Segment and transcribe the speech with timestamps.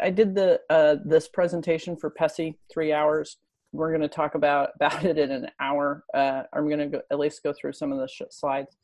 [0.00, 3.36] I did the uh, this presentation for PESI three hours.
[3.72, 6.04] We're going to talk about about it in an hour.
[6.14, 8.76] Uh, I'm going to at least go through some of the sh- slides.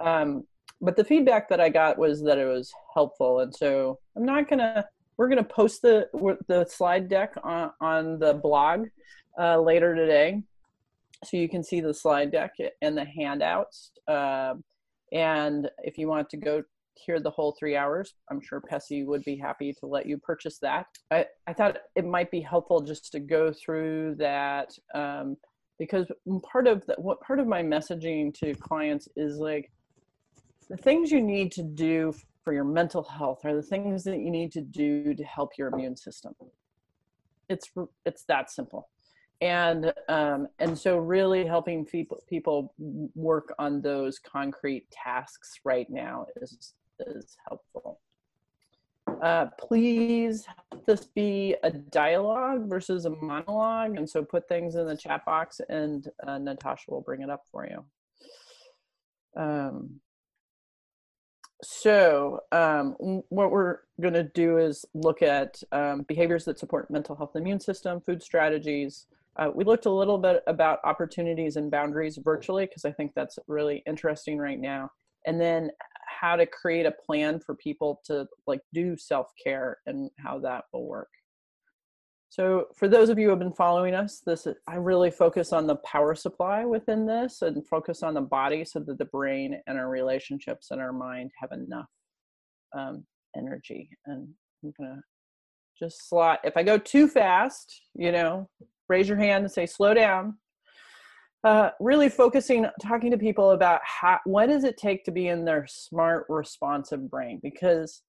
[0.00, 0.44] Um,
[0.80, 4.48] but the feedback that I got was that it was helpful, and so I'm not
[4.48, 4.86] gonna.
[5.16, 6.08] We're gonna post the
[6.48, 8.86] the slide deck on on the blog
[9.38, 10.42] uh, later today,
[11.24, 13.90] so you can see the slide deck and the handouts.
[14.08, 14.54] Uh,
[15.12, 16.62] and if you want to go
[16.94, 20.58] hear the whole three hours, I'm sure PESI would be happy to let you purchase
[20.58, 20.86] that.
[21.10, 25.36] I, I thought it might be helpful just to go through that um,
[25.78, 26.06] because
[26.42, 29.70] part of the, what part of my messaging to clients is like
[30.68, 32.12] the things you need to do
[32.44, 35.68] for your mental health are the things that you need to do to help your
[35.68, 36.34] immune system.
[37.48, 37.70] It's
[38.04, 38.88] it's that simple,
[39.40, 42.74] and um, and so really helping people people
[43.14, 46.74] work on those concrete tasks right now is
[47.06, 48.00] is helpful.
[49.22, 54.86] Uh, please let this be a dialogue versus a monologue, and so put things in
[54.86, 57.84] the chat box, and uh, Natasha will bring it up for you.
[59.40, 60.00] Um,
[61.62, 62.96] so um,
[63.28, 67.60] what we're going to do is look at um, behaviors that support mental health immune
[67.60, 72.84] system food strategies uh, we looked a little bit about opportunities and boundaries virtually because
[72.84, 74.90] i think that's really interesting right now
[75.26, 75.70] and then
[76.20, 80.86] how to create a plan for people to like do self-care and how that will
[80.86, 81.08] work
[82.30, 85.66] so for those of you who have been following us, this I really focus on
[85.66, 89.76] the power supply within this and focus on the body so that the brain and
[89.76, 91.88] our relationships and our mind have enough
[92.72, 93.04] um,
[93.36, 93.90] energy.
[94.06, 94.28] And
[94.62, 95.02] I'm gonna
[95.76, 96.38] just slot.
[96.44, 98.48] If I go too fast, you know,
[98.88, 100.38] raise your hand and say slow down.
[101.42, 105.44] Uh, really focusing, talking to people about how what does it take to be in
[105.44, 107.40] their smart, responsive brain?
[107.42, 108.02] Because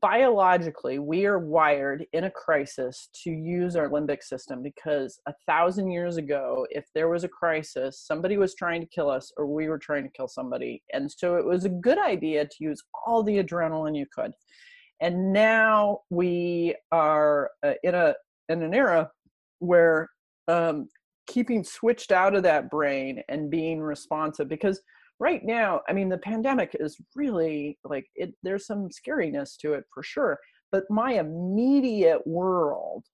[0.00, 5.90] biologically we are wired in a crisis to use our limbic system because a thousand
[5.90, 9.68] years ago if there was a crisis somebody was trying to kill us or we
[9.68, 10.82] were trying to kill somebody.
[10.92, 14.32] And so it was a good idea to use all the adrenaline you could.
[15.00, 18.14] And now we are uh, in a
[18.48, 19.10] in an era
[19.58, 20.08] where
[20.48, 20.88] um,
[21.26, 24.80] keeping switched out of that brain and being responsive because
[25.18, 29.84] right now i mean the pandemic is really like it there's some scariness to it
[29.92, 30.38] for sure
[30.70, 33.04] but my immediate world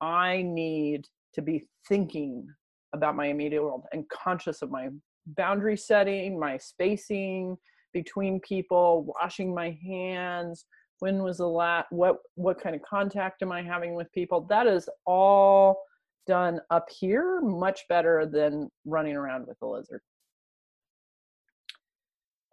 [0.00, 2.46] i need to be thinking
[2.94, 4.88] about my immediate world and conscious of my
[5.36, 7.56] boundary setting my spacing
[7.92, 10.64] between people washing my hands
[11.00, 14.46] when was the last what what kind of contact am i having with people?
[14.48, 15.82] That is all
[16.28, 20.02] done up here much better than running around with a lizard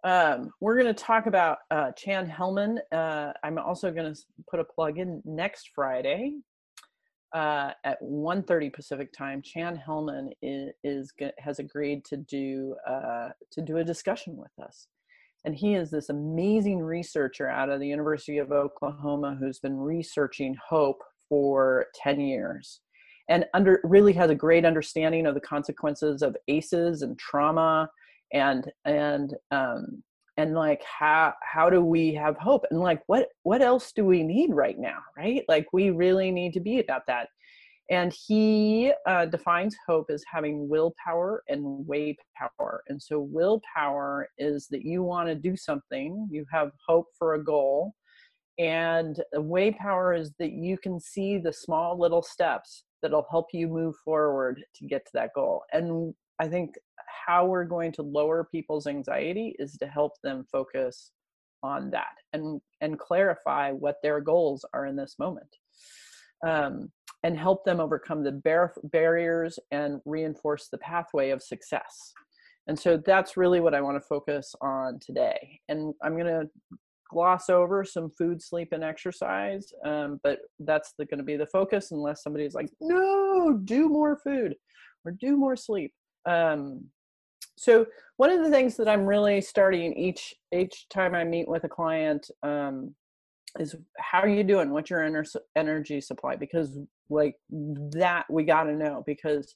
[0.06, 2.78] um, we're going to talk about uh, Chan Hellman.
[2.92, 6.34] Uh, I'm also going to put a plug in next Friday
[7.34, 9.42] uh, at 1:30 Pacific time.
[9.42, 14.86] Chan Hellman is, is has agreed to do uh, to do a discussion with us,
[15.44, 20.54] and he is this amazing researcher out of the University of Oklahoma who's been researching
[20.68, 22.80] hope for 10 years
[23.28, 27.88] and under really has a great understanding of the consequences of ACEs and trauma
[28.32, 30.02] and and um
[30.36, 32.64] and like how how do we have hope?
[32.70, 35.44] And like what what else do we need right now right?
[35.48, 37.28] Like we really need to be about that.
[37.88, 42.82] And he uh, defines hope as having willpower and way power.
[42.88, 47.44] And so willpower is that you want to do something you have hope for a
[47.44, 47.94] goal
[48.58, 53.48] and the way power is that you can see the small little steps that'll help
[53.52, 56.74] you move forward to get to that goal and i think
[57.26, 61.12] how we're going to lower people's anxiety is to help them focus
[61.62, 65.56] on that and and clarify what their goals are in this moment
[66.46, 66.90] um,
[67.22, 72.12] and help them overcome the bar- barriers and reinforce the pathway of success.
[72.68, 76.48] And so that's really what i want to focus on today and i'm going to
[77.10, 81.90] gloss over some food sleep and exercise um, but that's going to be the focus
[81.90, 84.54] unless somebody's like no do more food
[85.04, 85.92] or do more sleep.
[86.26, 86.84] Um,
[87.56, 87.86] so
[88.16, 91.68] one of the things that i'm really starting each each time i meet with a
[91.68, 92.94] client um,
[93.58, 94.70] is how are you doing?
[94.70, 95.02] What's your
[95.56, 96.36] energy supply?
[96.36, 96.78] Because
[97.08, 99.54] like that we got to know because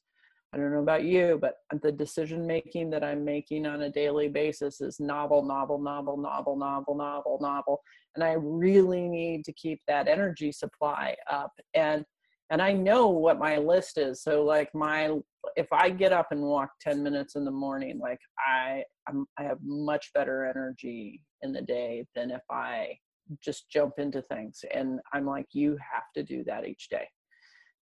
[0.52, 4.28] i don't know about you but the decision making that i'm making on a daily
[4.28, 7.80] basis is novel novel novel novel novel novel novel
[8.14, 12.04] and i really need to keep that energy supply up and
[12.52, 14.24] and I know what my list is.
[14.24, 15.16] So like my
[15.54, 19.44] if I get up and walk 10 minutes in the morning, like I I'm, I
[19.44, 22.98] have much better energy in the day than if I
[23.42, 27.06] just jump into things and i'm like you have to do that each day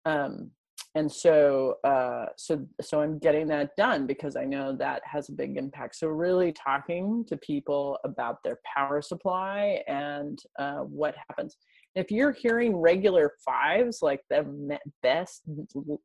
[0.04, 0.50] um,
[0.98, 5.32] and so uh, so so i'm getting that done because i know that has a
[5.32, 5.96] big impact.
[5.96, 11.56] So really talking to people about their power supply and uh, what happens.
[11.94, 15.42] If you're hearing regular fives like the best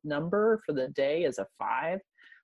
[0.02, 2.00] number for the day is a five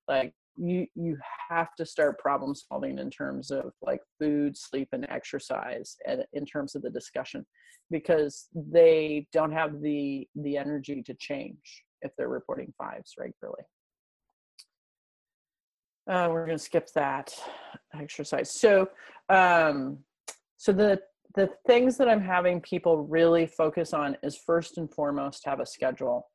[0.09, 1.17] like you you
[1.49, 6.45] have to start problem solving in terms of like food sleep and exercise and in
[6.45, 7.47] terms of the discussion
[7.91, 13.63] because they don't have the the energy to change if they're reporting fives regularly.
[16.09, 17.33] Uh, we're going to skip that
[17.99, 18.53] exercise.
[18.53, 18.89] So
[19.29, 19.99] um
[20.57, 21.01] so the
[21.37, 25.67] the things that i'm having people really focus on is first and foremost have a
[25.67, 26.29] schedule.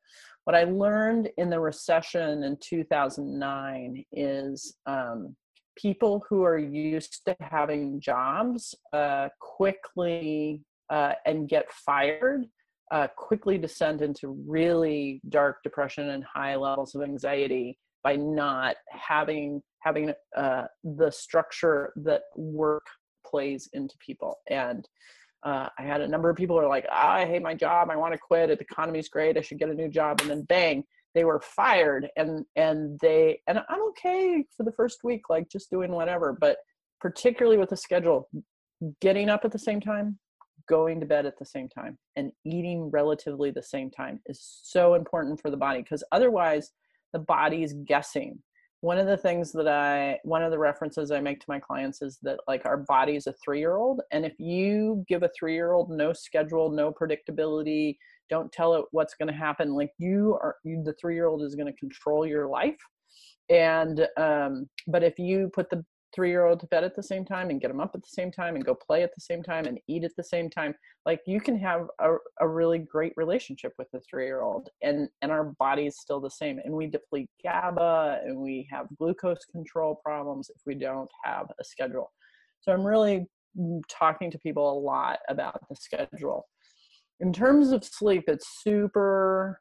[0.46, 5.36] What I learned in the recession in 2009 is um,
[5.76, 10.62] people who are used to having jobs uh, quickly
[10.92, 12.46] uh, and get fired
[12.92, 19.62] uh, quickly descend into really dark depression and high levels of anxiety by not having
[19.80, 22.86] having uh, the structure that work
[23.26, 24.88] plays into people and
[25.46, 27.92] uh, I had a number of people who are like, oh, I hate my job.
[27.92, 28.48] I want to quit.
[28.50, 29.38] The economy's great.
[29.38, 30.20] I should get a new job.
[30.22, 30.84] And then bang,
[31.14, 32.10] they were fired.
[32.18, 36.36] And and they and I'm okay for the first week, like just doing whatever.
[36.40, 36.58] But
[37.00, 38.28] particularly with the schedule,
[39.02, 40.18] getting up at the same time,
[40.68, 44.94] going to bed at the same time, and eating relatively the same time is so
[44.94, 46.72] important for the body because otherwise
[47.14, 48.40] the body's guessing.
[48.82, 52.04] One of the things that i one of the references i make to my clients
[52.04, 55.32] is that like our body is a three year old and if you give a
[55.38, 57.96] three year old no schedule no predictability
[58.30, 61.42] don't tell it what's going to happen like you are you, the three year old
[61.42, 62.78] is going to control your life.
[63.50, 65.84] And um but if you put the
[66.16, 68.10] three year old to bed at the same time and get them up at the
[68.10, 70.74] same time and go play at the same time and eat at the same time.
[71.06, 75.10] Like you can have a, a really great relationship with the three year old and
[75.22, 79.44] and our body is still the same and we deplete gaba and we have glucose
[79.52, 82.12] control problems if we don't have a schedule.
[82.62, 83.28] So i'm really
[83.60, 86.48] mm, talking to people a lot about the schedule.
[87.20, 89.60] In terms of sleep it's super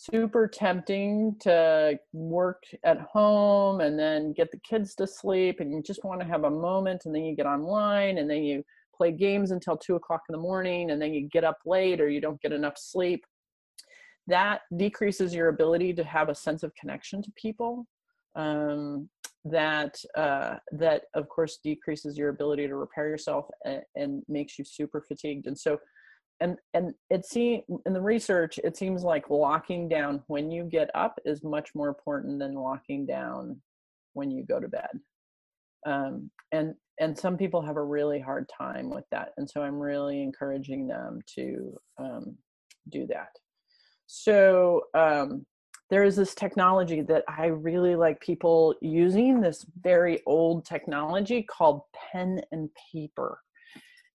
[0.00, 5.82] super tempting to work at home and then get the kids to sleep and you
[5.82, 8.62] just want to have a moment and then you get online and then you
[8.96, 12.08] play games until two o'clock in the morning and then you get up late or
[12.08, 13.26] you don't get enough sleep.
[14.28, 17.84] That decreases your ability to have a sense of connection to people
[18.36, 19.08] um,
[19.46, 24.64] that uh, that of course decreases your ability to repair yourself and, and makes you
[24.64, 25.48] super fatigued.
[25.48, 25.80] And so
[26.40, 30.90] and and it seems in the research it seems like locking down when you get
[30.94, 33.60] up is much more important than locking down
[34.14, 34.90] when you go to bed.
[35.86, 39.78] Um, and and some people have a really hard time with that and so i'm
[39.78, 42.36] really encouraging them to um,
[42.90, 43.30] do that.
[44.06, 45.44] So um,
[45.90, 51.82] there is this technology that i really like people using this very old technology called
[51.94, 53.38] pen and paper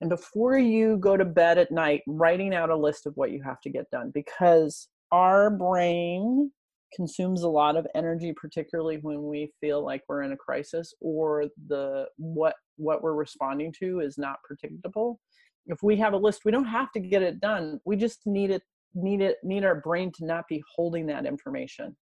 [0.01, 3.43] and before you go to bed at night writing out a list of what you
[3.43, 6.51] have to get done because our brain
[6.95, 11.45] consumes a lot of energy particularly when we feel like we're in a crisis or
[11.69, 15.21] the what what we're responding to is not predictable.
[15.67, 17.81] If we have a list we don't have to get it done.
[17.85, 18.63] We just need it
[18.95, 21.97] need it need our brain to not be holding that information.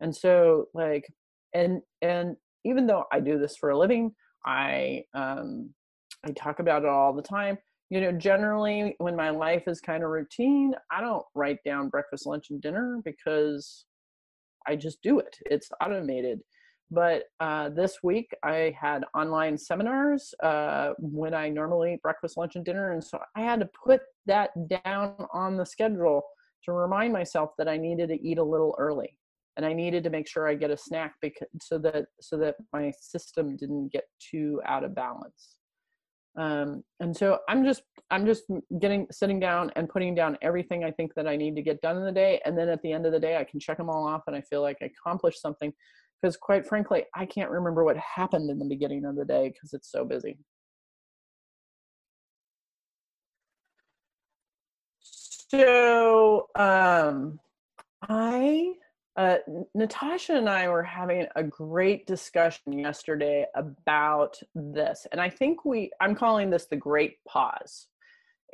[0.00, 1.04] And so like
[1.54, 4.12] and and even though i do this for a living
[4.44, 5.70] i um
[6.26, 7.58] I talk about it all the time.
[7.90, 12.26] You know, generally when my life is kind of routine, I don't write down breakfast,
[12.26, 13.86] lunch, and dinner because
[14.66, 15.36] I just do it.
[15.46, 16.40] It's automated.
[16.90, 22.56] But uh, this week I had online seminars uh, when I normally eat breakfast, lunch,
[22.56, 22.92] and dinner.
[22.92, 26.22] And so I had to put that down on the schedule
[26.64, 29.16] to remind myself that I needed to eat a little early
[29.58, 32.54] and I needed to make sure I get a snack because so that so that
[32.72, 35.57] my system didn't get too out of balance
[36.36, 38.44] um, and so i'm just i'm just
[38.80, 41.96] getting sitting down and putting down everything i think that i need to get done
[41.96, 42.40] in the day.
[42.44, 44.36] And then at the end of the day i can check them all off and
[44.36, 45.72] i feel like i accomplished something.
[46.20, 49.72] Because quite frankly i can't remember what happened in the beginning of the day because
[49.72, 50.38] it's so busy.
[55.02, 57.40] So um
[58.02, 58.74] i
[59.18, 59.38] uh,
[59.74, 65.90] Natasha and I were having a great discussion yesterday about this, and I think we
[66.00, 67.88] I'm calling this the Great Pause,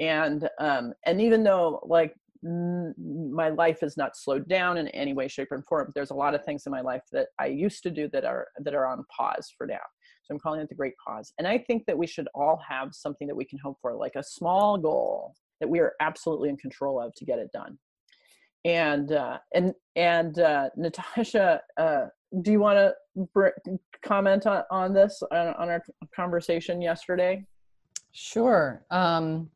[0.01, 2.95] and um, and even though like m-
[3.31, 6.35] my life is not slowed down in any way, shape, or form, there's a lot
[6.35, 9.05] of things in my life that I used to do that are that are on
[9.15, 9.85] pause for now.
[10.23, 11.35] So I'm calling it the Great Pause.
[11.39, 14.17] And I think that we should all have something that we can hope for, like
[14.17, 17.79] a small goal that we are absolutely in control of to get it done.
[18.65, 22.07] And uh, and and uh, Natasha, uh,
[22.41, 22.95] do you want to
[23.33, 23.49] br-
[24.03, 25.83] comment on, on this on, on our
[26.15, 27.45] conversation yesterday?
[28.13, 28.85] Sure.
[28.91, 29.51] Um,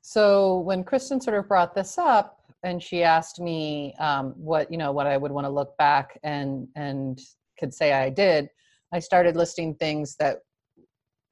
[0.00, 4.78] so when Kristen sort of brought this up, and she asked me um, what you
[4.78, 7.20] know what I would want to look back and and
[7.58, 8.48] could say I did,
[8.92, 10.38] I started listing things that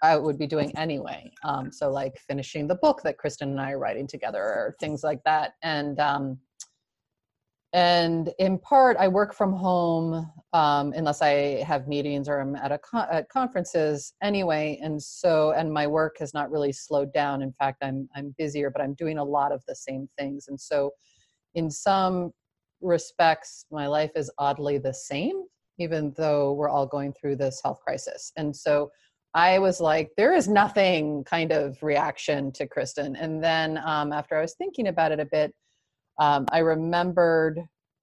[0.02, 1.30] I would be doing anyway.
[1.44, 5.04] Um, so like finishing the book that Kristen and I are writing together, or things
[5.04, 5.52] like that.
[5.62, 6.38] And um,
[7.72, 12.72] and in part, I work from home um, unless I have meetings or I'm at
[12.72, 14.78] a con- at conferences anyway.
[14.82, 17.42] And so, and my work has not really slowed down.
[17.42, 20.46] In fact, I'm I'm busier, but I'm doing a lot of the same things.
[20.48, 20.90] And so,
[21.54, 22.32] in some
[22.80, 25.44] respects, my life is oddly the same
[25.80, 28.32] even though we're all going through this health crisis.
[28.36, 28.90] And so
[29.34, 33.16] I was like, there is nothing kind of reaction to Kristen.
[33.16, 35.54] And then um, after I was thinking about it a bit,
[36.18, 37.62] um, I remembered,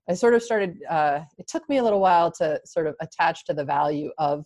[0.10, 3.46] I sort of started, uh, it took me a little while to sort of attach
[3.46, 4.46] to the value of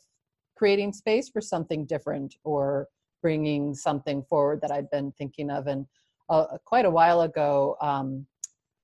[0.57, 2.87] creating space for something different or
[3.21, 5.67] bringing something forward that I'd been thinking of.
[5.67, 5.85] And
[6.29, 8.25] uh, quite a while ago, um,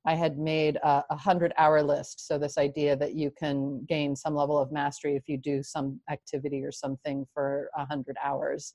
[0.06, 2.28] I had made a, a hundred hour list.
[2.28, 6.00] So this idea that you can gain some level of mastery if you do some
[6.10, 8.74] activity or something for a hundred hours.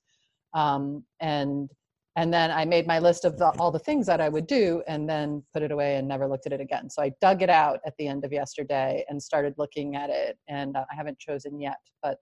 [0.52, 1.70] Um, and
[2.16, 4.82] and then I made my list of the, all the things that I would do
[4.86, 6.90] and then put it away and never looked at it again.
[6.90, 10.38] So I dug it out at the end of yesterday and started looking at it.
[10.46, 12.18] And uh, I haven't chosen yet, but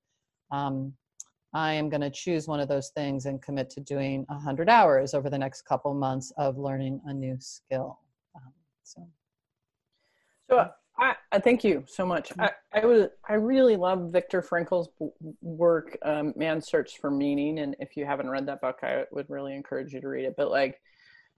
[0.53, 0.93] um,
[1.53, 5.13] I am going to choose one of those things and commit to doing 100 hours
[5.13, 7.99] over the next couple months of learning a new skill.
[8.85, 9.09] So,
[10.49, 10.71] so
[11.01, 12.31] I, I thank you so much.
[12.39, 14.91] I, I would I really love Viktor Frankl's
[15.41, 19.29] work, um, Man's Search for Meaning, and if you haven't read that book, I would
[19.31, 20.35] really encourage you to read it.
[20.37, 20.81] But like,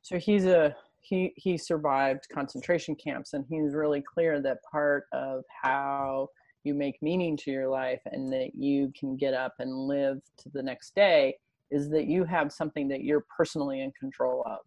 [0.03, 5.45] so he's a he he survived concentration camps, and he's really clear that part of
[5.63, 6.29] how
[6.65, 10.49] you make meaning to your life and that you can get up and live to
[10.51, 11.37] the next day
[11.71, 14.59] is that you have something that you're personally in control of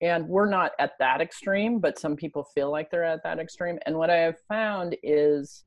[0.00, 3.78] and we're not at that extreme but some people feel like they're at that extreme.
[3.86, 5.64] And what i have found is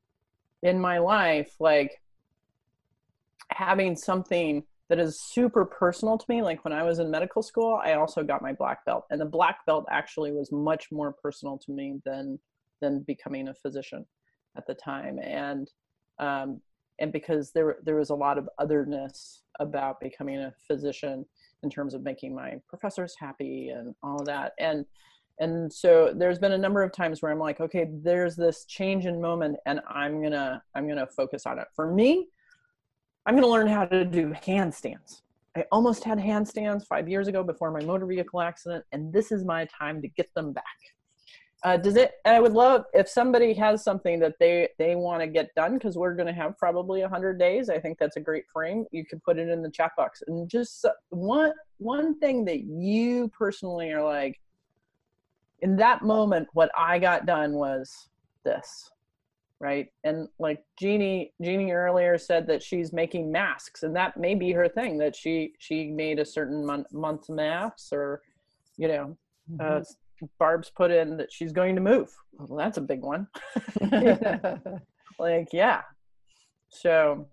[0.62, 2.00] in my life like
[3.50, 7.80] having something that is super personal to me like when i was in medical school
[7.84, 9.04] i also got my black belt.
[9.10, 12.38] And the black belt actually was much more personal to me than
[12.80, 14.04] than becoming a physician
[14.56, 15.18] at the time.
[15.18, 15.70] And
[16.18, 16.60] um
[17.00, 21.24] and because there there was a lot of otherness about becoming a physician
[21.64, 24.52] in terms of making my professors happy and all of that.
[24.58, 24.84] And
[25.40, 29.04] and so there's been a number of times where i'm like okay there's this change
[29.04, 31.66] in moment and i'm gonna i'm gonna focus on it.
[31.74, 32.28] For me
[33.26, 35.22] i'm gonna learn how to do handstands.
[35.56, 39.44] I almost had handstands five years ago before my motor vehicle accident and this is
[39.44, 40.64] my time to get them back
[41.64, 45.26] uh, does it i would love if somebody has something that they they want to
[45.26, 48.44] get done because we're going to have probably 100 days i think that's a great
[48.52, 52.60] frame you could put it in the chat box and just one one thing that
[52.60, 54.38] you personally are like
[55.60, 58.08] in that moment what i got done was
[58.44, 58.90] this
[59.58, 64.52] right and like jeannie jeannie earlier said that she's making masks and that may be
[64.52, 68.20] her thing that she she made a certain month month masks or
[68.76, 69.16] you know
[69.60, 69.82] uh, mm-hmm.
[70.38, 72.10] Barb's put in that she's going to move.
[72.38, 73.28] Well, that's a big one.
[75.18, 75.82] like, yeah.
[76.68, 77.26] So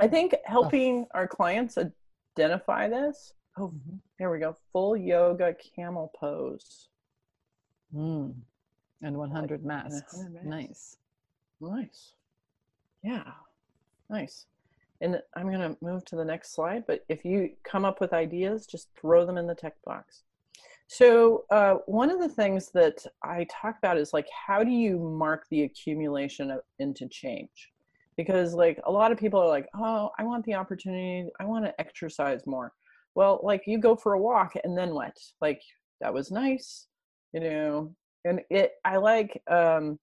[0.00, 1.78] I think helping our clients
[2.36, 3.32] identify this.
[3.58, 3.72] Oh,
[4.18, 4.56] here we go.
[4.72, 6.88] Full yoga camel pose.
[7.94, 8.34] Mm.
[9.02, 10.14] And 100 masks.
[10.14, 10.46] 100 masks.
[10.46, 10.96] Nice.
[11.60, 12.12] Nice.
[13.02, 13.24] Yeah.
[14.10, 14.46] Nice.
[15.00, 18.12] And I'm going to move to the next slide, but if you come up with
[18.12, 20.22] ideas, just throw them in the text box.
[20.88, 24.98] So uh, one of the things that I talk about is like, how do you
[24.98, 27.72] mark the accumulation of, into change?
[28.16, 31.66] Because like a lot of people are like, oh, I want the opportunity, I want
[31.66, 32.72] to exercise more.
[33.14, 35.14] Well, like you go for a walk and then what?
[35.42, 35.60] Like
[36.00, 36.86] that was nice,
[37.32, 37.94] you know.
[38.24, 39.40] And it, I like.
[39.48, 39.98] Um,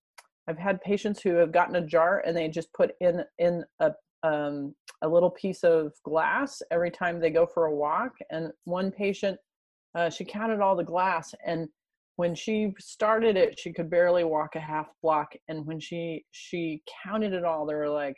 [0.47, 3.91] I've had patients who have gotten a jar and they just put in in a
[4.21, 8.13] um, a little piece of glass every time they go for a walk.
[8.29, 9.39] And one patient
[9.95, 11.67] uh, she counted all the glass and
[12.17, 16.81] when she started it she could barely walk a half block and when she she
[17.03, 18.15] counted it all there were like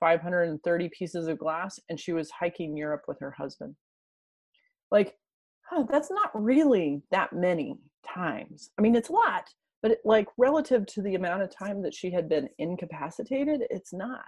[0.00, 3.74] 530 pieces of glass and she was hiking europe with her husband.
[4.90, 5.14] Like
[5.68, 8.70] huh, that's not really that many times.
[8.78, 9.48] I mean it's a lot
[9.82, 13.92] but it, like relative to the amount of time that she had been incapacitated it's
[13.92, 14.22] not.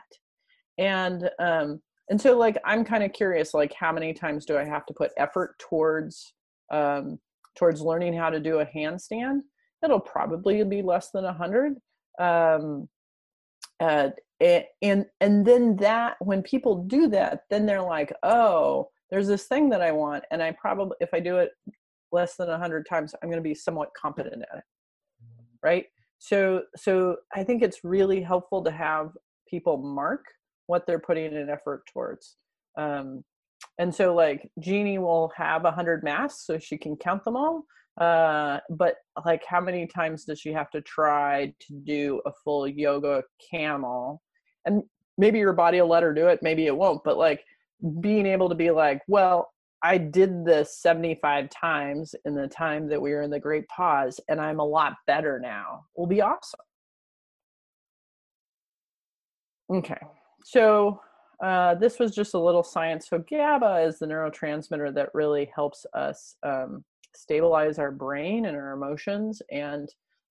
[0.79, 1.81] And um
[2.11, 4.93] and so like i'm kind of curious like how many times do i have to
[4.93, 6.35] put effort towards
[6.71, 7.19] um
[7.57, 9.41] towards learning how to do a handstand
[9.83, 11.77] it'll probably be less than a hundred.
[12.19, 12.89] Um
[13.81, 14.11] uh,
[14.83, 19.69] and and then that when people do that then they're like oh there's this thing
[19.69, 21.51] that i want and i probably if i do it
[22.13, 24.65] less than 100 times i'm going to be somewhat competent at it.
[25.63, 25.87] Right?
[26.19, 29.11] So so i think it's really helpful to have
[29.49, 30.25] people mark
[30.67, 32.37] what they're putting an effort towards.
[32.79, 33.25] Um,
[33.79, 37.65] and so like jeannie will have 100 masks so she can count them all
[38.01, 38.95] uh, but
[39.27, 44.23] like how many times does she have to try to do a full yoga camel?
[44.65, 44.85] And
[45.19, 47.45] maybe your body will let her do it maybe it won't but like
[48.01, 49.53] being able to be like well
[49.83, 54.19] i did this 75 times in the time that we were in the great pause
[54.29, 55.85] and i'm a lot better now.
[55.97, 56.61] Will be awesome.
[59.71, 60.01] Okay.
[60.45, 61.01] So
[61.43, 65.87] uh, this was just a little science so gaba is the neurotransmitter that really helps
[65.95, 69.91] us um, stabilize our brain and our emotions and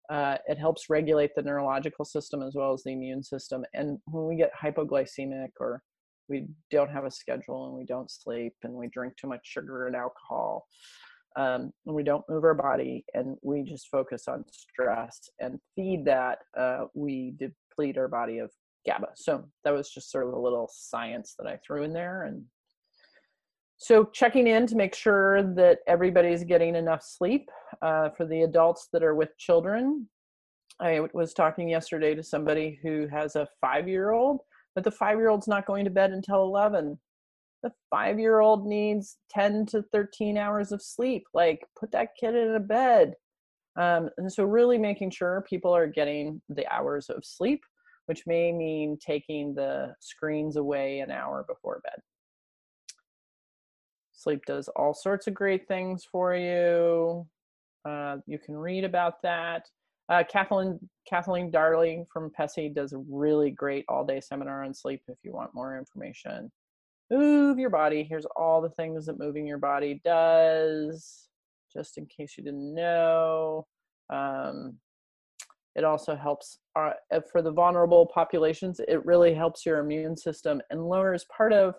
[0.10, 3.64] uh, it helps regulate the neurological system as well as the immune system.
[3.76, 5.84] And when we get hypoglycemic or
[6.28, 9.88] we don't have a schedule and we don't sleep and we drink too much sugar
[9.88, 10.66] and alcohol
[11.36, 16.06] um, and we don't move our body and we just focus on stress and feed
[16.06, 18.50] that, uh, we deplete our body of
[18.86, 19.10] GABA.
[19.16, 22.46] So that was just sort of a little science that I threw in there and
[23.82, 27.50] so checking in to make sure that everybody's getting enough sleep
[27.82, 30.08] uh, for the adults that are with children
[30.82, 34.42] i was talking yesterday to somebody who has a five year old
[34.76, 37.00] but the five year old's not going to bed until 11
[37.64, 42.36] the five year old needs 10 to 13 hours of sleep like put that kid
[42.36, 43.14] in a bed
[43.78, 47.62] um, and so really making sure people are getting the hours of sleep
[48.10, 52.02] which may mean taking the screens away an hour before bed
[54.20, 57.26] Sleep does all sorts of great things for you.
[57.86, 59.70] Uh, you can read about that.
[60.10, 60.78] Uh, Kathleen
[61.10, 65.32] Kathleen Darling from PESI does a really great all day seminar on sleep if you
[65.32, 66.52] want more information.
[67.10, 68.04] Move your body.
[68.04, 71.30] Here's all the things that moving your body does,
[71.72, 73.68] just in case you didn't know.
[74.10, 74.80] Um,
[75.80, 76.92] it also helps uh,
[77.32, 78.82] for the vulnerable populations.
[78.86, 81.76] It really helps your immune system and lowers part of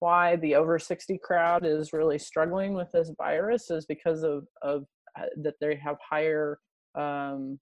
[0.00, 4.86] why the over 60 crowd is really struggling with this virus is because of, of
[5.16, 6.58] uh, that they have higher
[6.96, 7.60] um,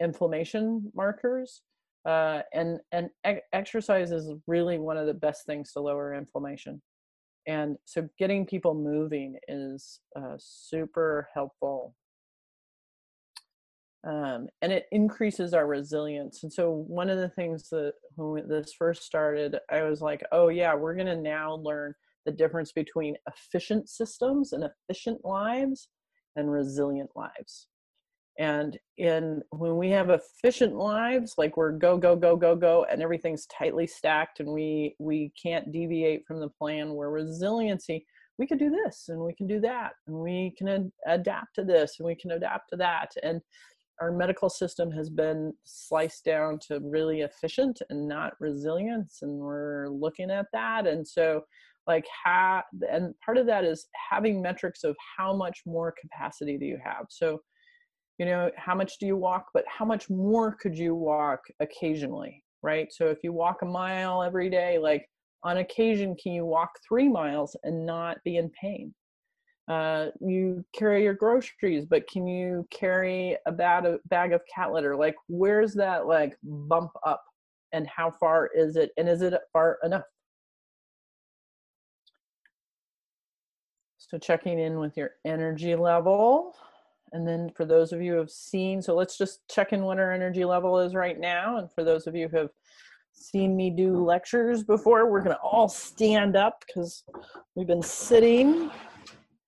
[0.00, 1.62] inflammation markers
[2.06, 3.08] uh, and and
[3.52, 6.80] exercise is really one of the best things to lower inflammation
[7.48, 11.92] and so getting people moving is uh, super helpful
[14.06, 16.42] um, and it increases our resilience.
[16.42, 20.48] And so, one of the things that when this first started, I was like, oh,
[20.48, 21.94] yeah, we're going to now learn
[22.26, 25.88] the difference between efficient systems and efficient lives
[26.36, 27.68] and resilient lives.
[28.38, 33.00] And in when we have efficient lives, like we're go go go go go, and
[33.00, 36.94] everything's tightly stacked, and we we can't deviate from the plan.
[36.94, 38.04] Where resiliency,
[38.36, 41.64] we can do this and we can do that, and we can ad- adapt to
[41.64, 43.40] this and we can adapt to that, and
[44.00, 49.88] our medical system has been sliced down to really efficient and not resilience and we're
[49.88, 50.86] looking at that.
[50.86, 51.42] And so
[51.86, 56.64] like how and part of that is having metrics of how much more capacity do
[56.64, 57.06] you have.
[57.10, 57.40] So
[58.18, 62.42] you know how much do you walk but how much more could you walk occasionally
[62.62, 62.90] right?
[62.90, 65.04] So if you walk a mile every day like
[65.42, 68.94] on occasion can you walk three miles and not be in pain
[69.68, 74.72] uh, you carry your groceries, but can you carry a bag of, bag of cat
[74.72, 74.94] litter?
[74.96, 77.22] Like, where's that like bump up,
[77.72, 80.04] and how far is it, and is it far enough?
[83.96, 86.54] So checking in with your energy level.
[87.12, 89.98] And then for those of you who have seen, so let's just check in what
[89.98, 91.58] our energy level is right now.
[91.58, 92.50] And for those of you who have
[93.12, 97.04] seen me do lectures before, we're to all stand up because
[97.54, 98.70] we've been sitting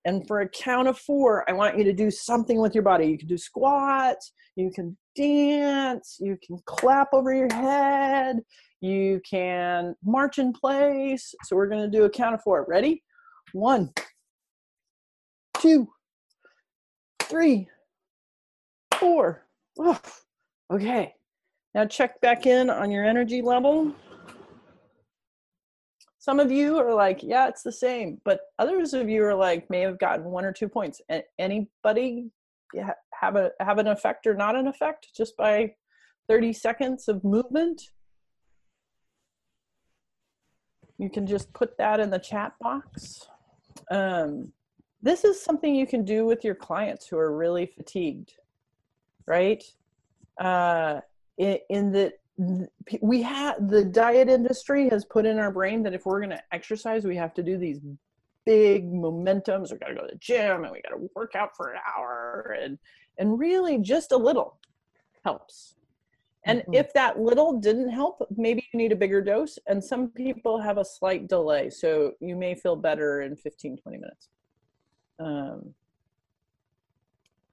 [0.07, 3.09] and for a count of four, I want you to do something with your body.
[3.09, 8.39] You can do squats, you can dance, you can clap over your head,
[8.81, 11.35] you can march in place.
[11.45, 12.65] So we're going to do a count of four.
[12.69, 13.03] Ready?
[13.53, 13.91] One,
[15.59, 15.89] two,
[17.25, 17.69] three,
[18.95, 19.45] four.
[19.77, 20.01] Oh,
[20.73, 21.15] okay.
[21.75, 23.93] Now check back in on your energy level.
[26.27, 29.71] Some of you are like, yeah, it's the same, but others of you are like,
[29.71, 31.01] may have gotten one or two points.
[31.09, 32.33] And anybody
[33.15, 35.73] have a have an effect or not an effect just by
[36.29, 37.81] 30 seconds of movement?
[40.99, 43.29] you can just put that in the chat box.
[43.91, 44.53] Um,
[45.03, 48.33] this is something you can do with your clients who are really fatigued,
[49.27, 49.63] right?
[50.41, 51.01] Uh,
[51.39, 52.13] in, in the
[53.01, 56.43] we have the diet industry has put in our brain that if we're going to
[56.53, 57.81] exercise, we have to do these
[58.45, 59.73] big momentums.
[59.73, 61.81] We got to go to the gym and we got to work out for an
[61.97, 62.79] hour, and
[63.19, 64.59] and really just a little
[65.25, 65.77] helps.
[66.45, 66.75] And mm-hmm.
[66.75, 69.59] if that little didn't help, maybe you need a bigger dose.
[69.67, 71.71] And some people have a slight delay.
[71.71, 74.29] So you may feel better in 15, 20 minutes.
[75.19, 75.75] Um,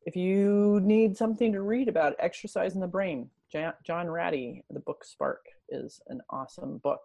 [0.06, 5.04] if you need something to read about exercise in the brain, John Ratey, the book
[5.06, 7.02] Spark is an awesome book.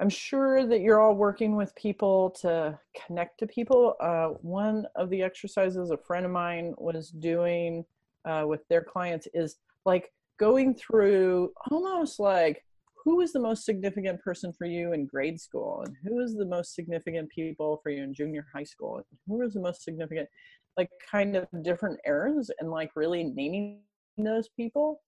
[0.00, 3.94] I'm sure that you're all working with people to connect to people.
[4.00, 7.84] Uh, one of the exercises a friend of mine was doing
[8.24, 12.64] uh, with their clients is like going through almost like
[13.04, 16.46] who is the most significant person for you in grade school and who is the
[16.46, 20.28] most significant people for you in junior high school and who is the most significant
[20.76, 23.80] like kind of different eras and like really naming
[24.18, 25.00] those people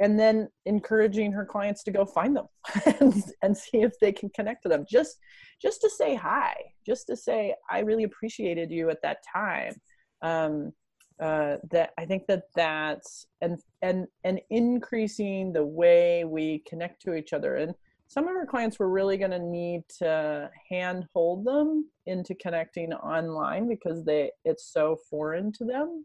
[0.00, 2.46] and then encouraging her clients to go find them
[3.00, 5.18] and, and see if they can connect to them just
[5.60, 6.54] just to say hi
[6.86, 9.74] just to say i really appreciated you at that time
[10.22, 10.72] um,
[11.20, 17.14] uh, that I think that that's and and and increasing the way we connect to
[17.14, 17.56] each other.
[17.56, 17.74] And
[18.12, 22.92] some of our clients were really going to need to hand hold them into connecting
[22.92, 26.04] online because they it's so foreign to them.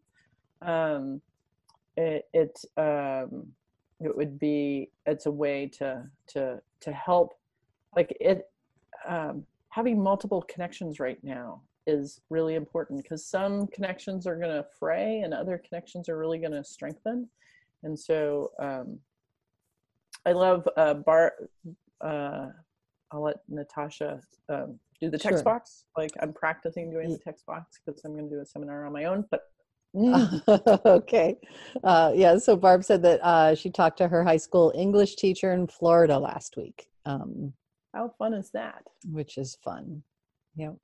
[0.61, 1.21] Um,
[1.97, 3.47] it it um,
[3.99, 7.33] it would be it's a way to to to help
[7.93, 8.49] like it
[9.05, 14.65] um, having multiple connections right now is really important because some connections are going to
[14.79, 17.27] fray and other connections are really going to strengthen.
[17.83, 18.97] And so um,
[20.25, 21.33] I love uh, Bar.
[22.01, 22.47] Uh,
[23.11, 25.43] I'll let Natasha um, do the text sure.
[25.43, 25.85] box.
[25.95, 28.93] Like I'm practicing doing the text box because I'm going to do a seminar on
[28.93, 29.25] my own.
[29.31, 29.41] But
[30.85, 31.37] okay.
[31.83, 32.37] Uh, yeah.
[32.37, 36.19] So Barb said that uh, she talked to her high school English teacher in Florida
[36.19, 36.89] last week.
[37.05, 37.53] Um,
[37.93, 38.83] How fun is that?
[39.05, 40.03] Which is fun.
[40.55, 40.75] Yep.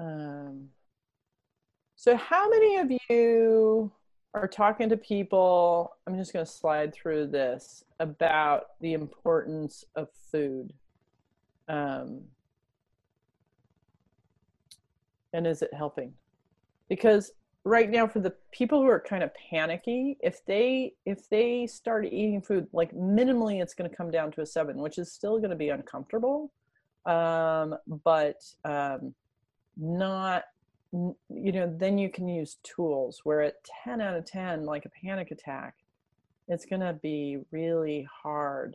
[0.00, 0.68] Um,
[1.96, 3.90] so, how many of you
[4.34, 5.96] are talking to people?
[6.06, 10.72] I'm just going to slide through this about the importance of food.
[11.68, 12.22] Um,
[15.32, 16.14] and is it helping?
[16.88, 17.32] Because
[17.64, 22.06] right now for the people who are kind of panicky if they if they start
[22.06, 25.38] eating food like minimally it's going to come down to a seven which is still
[25.38, 26.50] going to be uncomfortable
[27.04, 29.12] um, but um,
[29.76, 30.44] not
[30.92, 35.06] you know then you can use tools where at 10 out of 10 like a
[35.06, 35.74] panic attack
[36.48, 38.74] it's going to be really hard.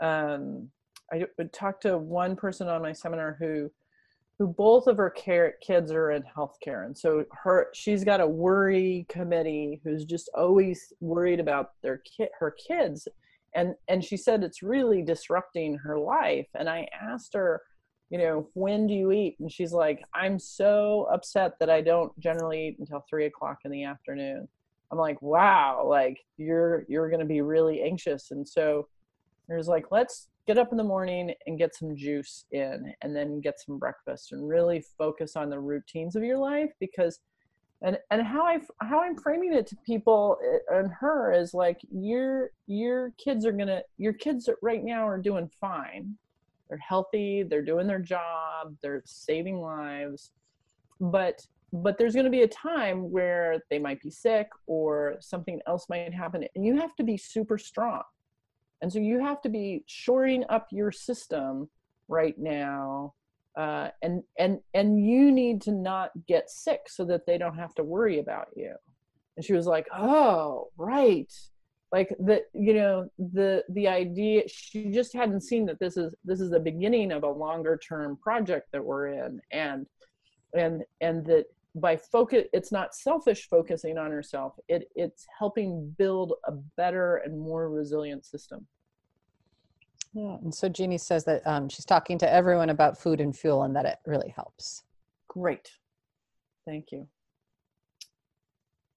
[0.00, 0.68] Um,
[1.12, 3.70] i would talk to one person on my seminar who
[4.38, 8.26] who both of her care, kids are in healthcare and so her she's got a
[8.26, 13.06] worry committee who's just always worried about their kid her kids
[13.54, 17.62] and and she said it's really disrupting her life and i asked her
[18.10, 19.36] you know, when do you eat?
[19.40, 23.70] And she's like, I'm so upset that I don't generally eat until three o'clock in
[23.70, 24.48] the afternoon.
[24.92, 28.30] I'm like, wow, like you're you're gonna be really anxious.
[28.30, 28.86] And so
[29.48, 33.40] there's like, let's get up in the morning and get some juice in and then
[33.40, 37.18] get some breakfast and really focus on the routines of your life because
[37.82, 41.80] and and how I how I'm framing it to people eh, and her is like
[41.90, 46.16] your your kids are gonna your kids right now are doing fine
[46.68, 50.32] they're healthy they're doing their job they're saving lives
[51.00, 55.60] but but there's going to be a time where they might be sick or something
[55.66, 58.02] else might happen and you have to be super strong.
[58.82, 61.68] And so you have to be shoring up your system
[62.08, 63.14] right now
[63.56, 67.74] uh, and and and you need to not get sick so that they don't have
[67.76, 68.74] to worry about you.
[69.36, 71.32] And she was like oh right
[71.92, 76.40] like the you know the the idea she just hadn't seen that this is this
[76.40, 79.40] is the beginning of a longer term project that we're in.
[79.52, 79.86] And
[80.54, 81.44] and and that
[81.76, 84.54] by focus it's not selfish focusing on herself.
[84.68, 88.66] It it's helping build a better and more resilient system.
[90.12, 93.62] Yeah and so jeannie says that um, she's talking to everyone about food and fuel
[93.62, 94.82] and that it really helps.
[95.28, 95.70] Great.
[96.66, 97.06] Thank you.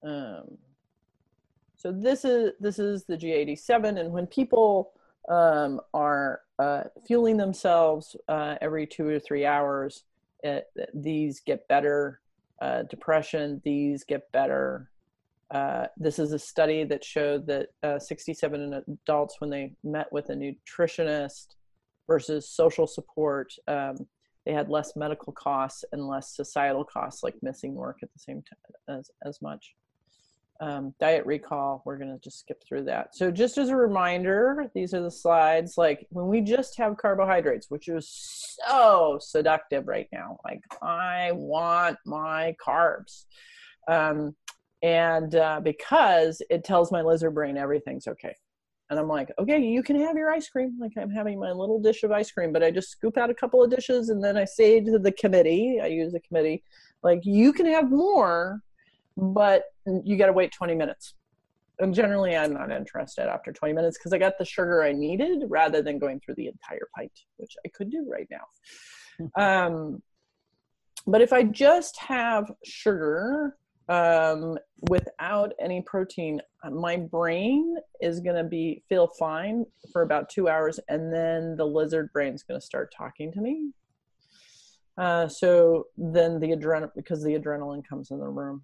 [0.02, 0.58] Um,
[1.80, 4.92] so this is this is the G87, and when people
[5.30, 10.04] um, are uh, fueling themselves uh, every two or three hours,
[10.44, 12.20] it, these get better.
[12.60, 14.90] Uh, depression, these get better.
[15.52, 20.28] uh, this is a study that showed that uh, 67 adults, when they met with
[20.28, 21.54] a nutritionist
[22.06, 23.96] versus social support, um,
[24.44, 28.42] they had less medical costs and less societal costs, like missing work at the same
[28.42, 29.74] time as, as much.
[30.60, 33.16] Um, diet recall, we're going to just skip through that.
[33.16, 35.78] So, just as a reminder, these are the slides.
[35.78, 38.08] Like when we just have carbohydrates, which is
[38.66, 43.24] so seductive right now, like I want my carbs.
[43.88, 44.36] Um,
[44.82, 48.34] and uh, because it tells my lizard brain everything's okay
[48.88, 51.80] and i'm like okay you can have your ice cream like i'm having my little
[51.80, 54.36] dish of ice cream but i just scoop out a couple of dishes and then
[54.36, 56.62] i say to the committee i use the committee
[57.02, 58.60] like you can have more
[59.20, 59.64] but
[60.04, 61.14] you got to wait 20 minutes
[61.78, 65.44] and generally i'm not interested after 20 minutes because i got the sugar i needed
[65.48, 68.44] rather than going through the entire pint which i could do right now
[69.18, 69.42] hmm.
[69.42, 70.02] um,
[71.06, 73.56] but if i just have sugar
[73.90, 74.56] um,
[74.88, 80.78] without any protein, my brain is going to be feel fine for about two hours,
[80.88, 83.72] and then the lizard brain is going to start talking to me.
[84.96, 88.62] Uh, so then the adrenaline, because the adrenaline comes in the room.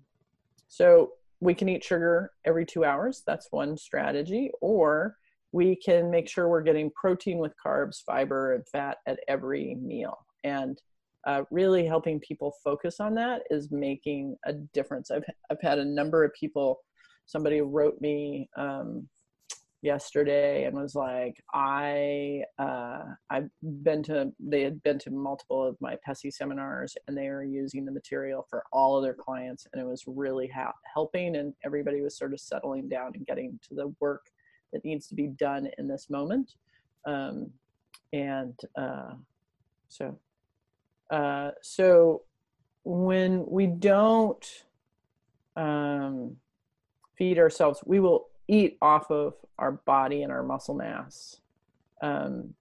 [0.68, 3.22] So we can eat sugar every two hours.
[3.26, 4.50] That's one strategy.
[4.60, 5.16] Or
[5.52, 10.18] we can make sure we're getting protein with carbs, fiber, and fat at every meal.
[10.44, 10.80] And
[11.26, 15.10] uh, really helping people focus on that is making a difference.
[15.10, 16.78] I've I've had a number of people.
[17.26, 19.08] Somebody wrote me um,
[19.86, 25.76] yesterday and was like, I uh, I've been to they had been to multiple of
[25.80, 29.80] my PESI seminars and they are using the material for all of their clients and
[29.80, 33.74] it was really ha- helping and everybody was sort of settling down and getting to
[33.74, 34.26] the work
[34.72, 36.56] that needs to be done in this moment.
[37.06, 37.50] Um,
[38.12, 39.14] and uh,
[39.88, 40.18] so
[41.10, 42.22] uh, so
[42.82, 44.64] when we don't
[45.54, 46.36] um,
[47.16, 51.40] feed ourselves, we will eat off of our body and our muscle mass,
[52.02, 52.54] um,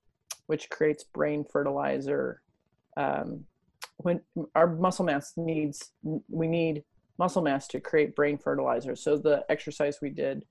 [0.48, 2.41] which creates brain fertilizer.
[2.98, 3.45] Um,
[3.98, 4.21] when
[4.56, 5.91] our muscle mass needs,
[6.30, 6.84] we need
[7.17, 8.95] muscle mass to create brain fertilizer.
[8.95, 10.45] So the exercise we did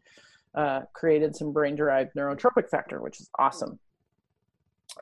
[0.55, 3.79] uh, created some brain derived neurotrophic factor, which is awesome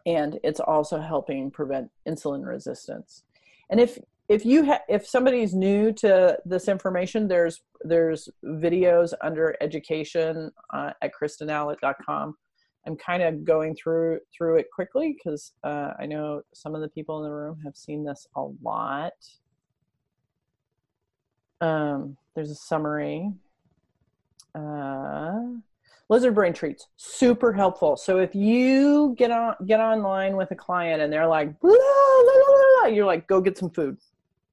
[0.07, 3.25] and it's also helping prevent insulin resistance.
[3.71, 9.57] And if if you ha- if somebody's new to this information, there's there's videos under
[9.61, 12.35] education uh, at kristenallott.com.
[12.87, 16.89] I'm kind of going through through it quickly because uh, I know some of the
[16.89, 19.13] people in the room have seen this a lot.
[21.61, 23.33] Um, there's a summary.
[24.55, 25.41] Uh,
[26.11, 31.01] lizard brain treats super helpful so if you get on get online with a client
[31.01, 33.97] and they're like blah, blah, blah, you're like go get some food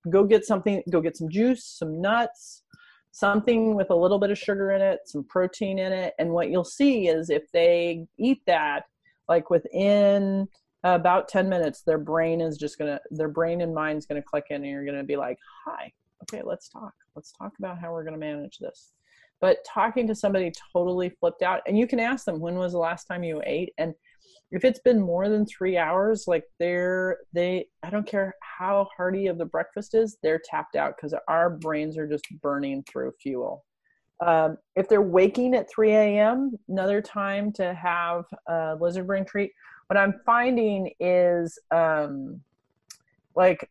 [0.10, 2.64] go get something go get some juice some nuts
[3.12, 6.14] something with a little bit of sugar in it some protein in it.
[6.20, 8.84] And what you'll see is if they eat that
[9.28, 10.48] like within
[10.84, 14.46] about 10 minutes their brain is just gonna their brain and mind is gonna click
[14.50, 15.92] in and you're gonna be like hi
[16.24, 16.94] okay let's talk.
[17.16, 18.94] Let's talk about how we're gonna manage this.
[19.42, 22.78] But talking to somebody totally flipped out and you can ask them when was the
[22.78, 23.74] last time you ate?
[23.78, 23.94] And
[24.52, 29.28] if it's been more than three hours like they're they i don't care how hearty
[29.28, 33.66] of the breakfast is they're tapped out because our brains are just burning through fuel.
[34.26, 39.52] Um, if they're waking at 3 a.m another time to have a lizard brain treat.
[39.88, 42.42] What i'm finding is um,
[43.36, 43.70] like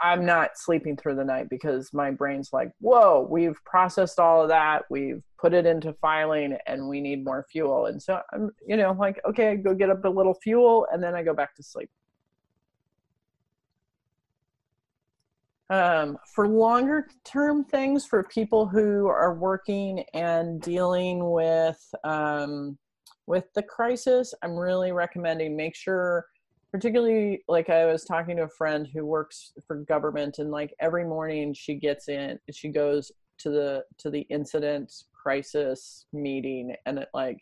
[0.00, 4.48] I'm not sleeping through the night because my brain's like, whoa, we've processed all of
[4.48, 7.86] that, we've put it into filing, and we need more fuel.
[7.86, 11.02] And so I'm, you know, like, okay, I go get up a little fuel, and
[11.02, 11.90] then I go back to sleep.
[15.70, 22.78] Um, for longer term things, for people who are working and dealing with um,
[23.26, 26.24] with the crisis, I'm really recommending make sure
[26.70, 31.04] particularly like i was talking to a friend who works for government and like every
[31.04, 37.08] morning she gets in she goes to the to the incident crisis meeting and it
[37.14, 37.40] like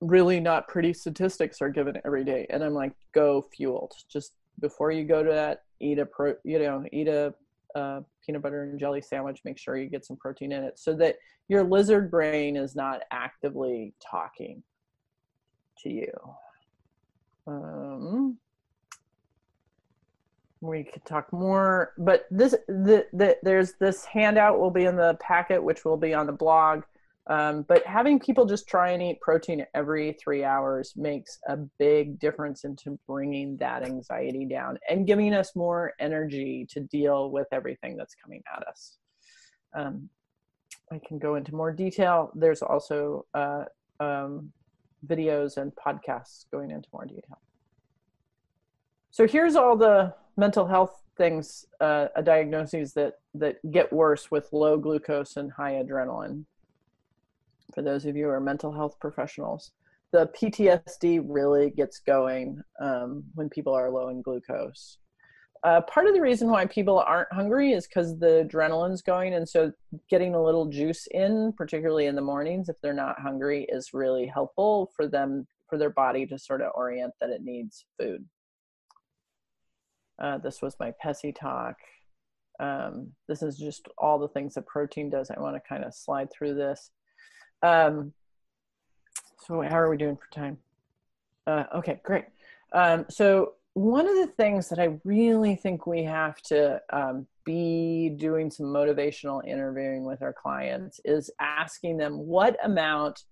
[0.00, 3.92] really not pretty statistics are given every day and i'm like go fueled.
[4.08, 7.34] Just before you go to that eat a pro you know eat a
[7.74, 10.94] uh, peanut butter and jelly sandwich make sure you get some protein in it so
[10.94, 11.16] that
[11.48, 14.62] your lizard brain is not actively talking
[15.82, 16.10] to you
[17.48, 18.38] um,
[20.60, 25.16] we could talk more, but this the, the there's this handout will be in the
[25.20, 26.82] packet, which will be on the blog.
[27.28, 32.18] Um, but having people just try and eat protein every three hours makes a big
[32.18, 37.98] difference into bringing that anxiety down and giving us more energy to deal with everything
[37.98, 38.96] that's coming at us.
[39.76, 40.08] Um,
[40.90, 42.32] I can go into more detail.
[42.34, 43.64] There's also uh,
[44.00, 44.50] um,
[45.06, 47.38] videos and podcasts going into more detail.
[49.10, 54.78] So here's all the mental health things, uh, diagnoses that that get worse with low
[54.78, 56.44] glucose and high adrenaline.
[57.74, 59.72] For those of you who are mental health professionals,
[60.12, 64.98] the PTSD really gets going um, when people are low in glucose.
[65.64, 69.48] Uh, part of the reason why people aren't hungry is because the adrenaline's going, and
[69.48, 69.72] so
[70.08, 74.26] getting a little juice in, particularly in the mornings, if they're not hungry, is really
[74.26, 78.24] helpful for them for their body to sort of orient that it needs food.
[80.20, 81.76] Uh, this was my PESI talk.
[82.60, 85.30] Um, this is just all the things that protein does.
[85.30, 86.90] I want to kind of slide through this.
[87.62, 88.12] Um,
[89.46, 90.58] so how are we doing for time?
[91.46, 92.24] Uh, okay, great.
[92.72, 98.10] Um, so one of the things that I really think we have to um, be
[98.10, 103.22] doing some motivational interviewing with our clients is asking them what amount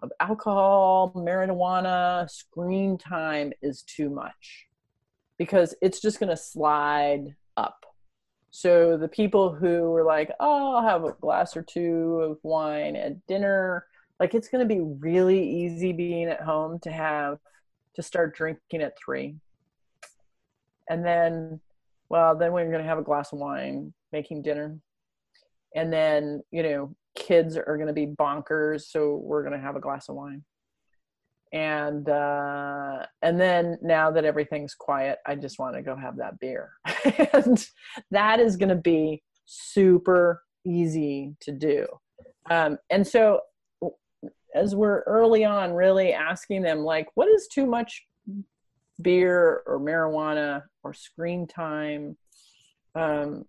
[0.00, 4.66] of alcohol, marijuana, screen time is too much
[5.38, 7.84] because it's just going to slide up.
[8.52, 12.94] So the people who were like, "Oh, I'll have a glass or two of wine
[12.94, 13.86] at dinner,"
[14.20, 17.38] like it's going to be really easy being at home to have
[17.94, 19.36] to start drinking at three
[20.90, 21.60] and then
[22.10, 24.76] well then we're going to have a glass of wine making dinner.
[25.74, 29.76] And then you know kids are going to be bonkers so we're going to have
[29.76, 30.44] a glass of wine.
[31.52, 36.38] And uh and then now that everything's quiet i just want to go have that
[36.38, 36.72] beer.
[37.32, 37.64] And
[38.10, 41.86] that is going to be super easy to do.
[42.50, 43.40] Um and so
[44.52, 48.04] as we're early on really asking them like what is too much
[49.02, 52.16] beer or marijuana or screen time
[52.94, 53.44] um,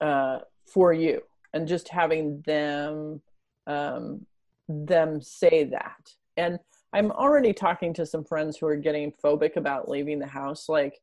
[0.00, 1.22] uh, for you
[1.52, 3.20] and just having them
[3.66, 4.26] um,
[4.68, 6.10] them say that.
[6.36, 6.58] And
[6.92, 11.00] i'm already talking to some friends who are getting phobic about leaving the house like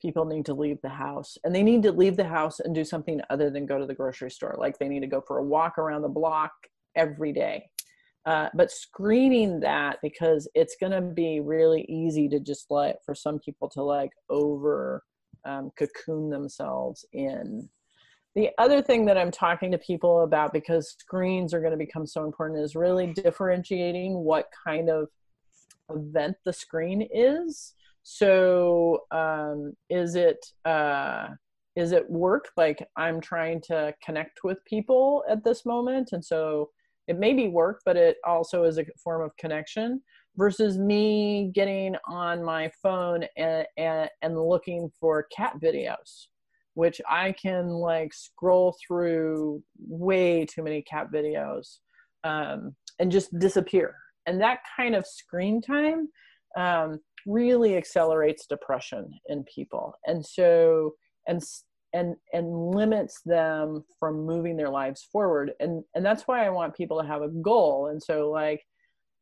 [0.00, 2.84] people need to leave the house and they need to leave the house and do
[2.84, 4.56] something other than go to the grocery store.
[4.58, 6.52] Like they need to go for a walk around the block
[6.94, 7.68] every day
[8.28, 13.14] uh, but screening that because it's going to be really easy to just like for
[13.14, 15.02] some people to like over
[15.46, 17.66] um, cocoon themselves in.
[18.34, 22.06] The other thing that i'm talking to people about because screens are going to become
[22.06, 25.08] so important is really differentiating what kind of
[25.88, 27.72] event the screen is.
[28.02, 31.28] So um, is it uh,
[31.76, 32.50] is it work?
[32.58, 36.68] Like i'm trying to connect with people at this moment and so
[37.08, 40.00] it may be work but it also is a form of connection
[40.36, 46.26] versus me getting on my phone and, and, and looking for cat videos
[46.74, 51.78] which i can like scroll through way too many cat videos
[52.24, 53.94] um, and just disappear.
[54.26, 56.08] And that kind of screen time
[56.56, 59.94] um, really accelerates depression in people.
[60.06, 60.94] And so
[61.26, 61.42] and
[61.92, 65.52] and and limits them from moving their lives forward.
[65.60, 67.88] And and that's why i want people to have a goal.
[67.88, 68.62] And so like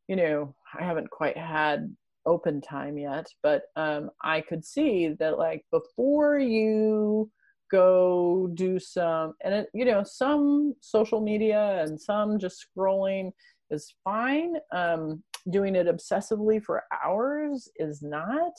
[0.07, 1.93] you know i haven't quite had
[2.25, 7.29] open time yet but um i could see that like before you
[7.71, 13.31] go do some and it, you know some social media and some just scrolling
[13.69, 14.55] is fine.
[14.73, 18.53] Um doing it obsessively for hours is not.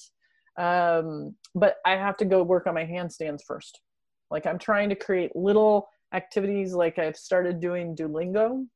[0.58, 3.80] Um but i have to go work on my handstands first
[4.30, 8.66] like I'm trying to create little activities like I've started doing Duolingo,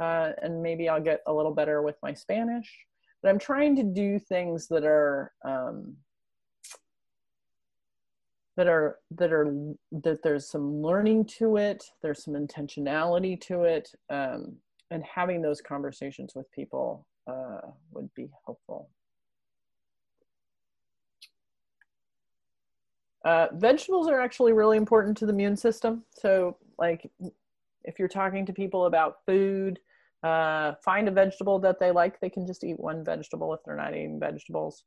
[0.00, 2.72] uh, and maybe I'll get a little better with my Spanish.
[3.22, 5.96] But I'm trying to do things that are um,
[8.56, 9.52] that are that are
[9.90, 14.56] that there's some learning to it, there's some intentionality to it, um,
[14.90, 17.60] and having those conversations with people uh,
[17.92, 18.88] would be helpful.
[23.26, 26.04] Uh, vegetables are actually really important to the immune system.
[26.10, 27.10] So, like,
[27.82, 29.80] if you're talking to people about food,
[30.22, 32.20] uh, find a vegetable that they like.
[32.20, 34.84] They can just eat one vegetable if they're not eating vegetables.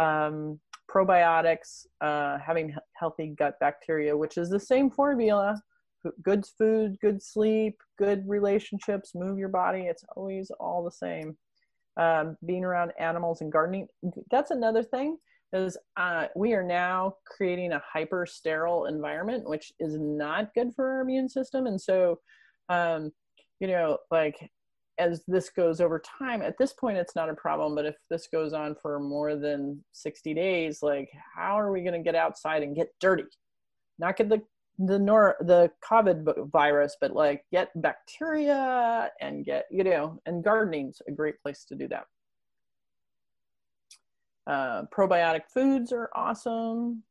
[0.00, 0.58] Um,
[0.90, 5.62] probiotics, uh, having healthy gut bacteria, which is the same formula.
[6.24, 9.82] Good food, good sleep, good relationships, move your body.
[9.82, 11.36] It's always all the same.
[11.96, 13.86] Um, being around animals and gardening.
[14.28, 15.18] That's another thing
[15.52, 20.88] is uh, we are now creating a hyper sterile environment, which is not good for
[20.88, 21.66] our immune system.
[21.66, 22.20] And so,
[22.68, 23.12] um,
[23.60, 24.50] you know, like
[24.98, 27.74] as this goes over time, at this point, it's not a problem.
[27.74, 31.92] But if this goes on for more than 60 days, like how are we going
[31.92, 33.24] to get outside and get dirty?
[33.98, 34.42] Not get the
[34.78, 41.00] the nor the COVID virus, but like get bacteria and get you know, and gardening's
[41.08, 42.04] a great place to do that.
[44.46, 47.02] Uh, probiotic foods are awesome.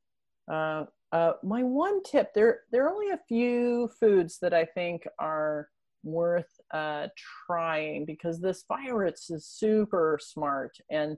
[0.52, 5.08] Uh, uh, my one tip there there are only a few foods that I think
[5.20, 5.70] are
[6.04, 7.08] worth uh,
[7.46, 11.18] trying because this virus is super smart and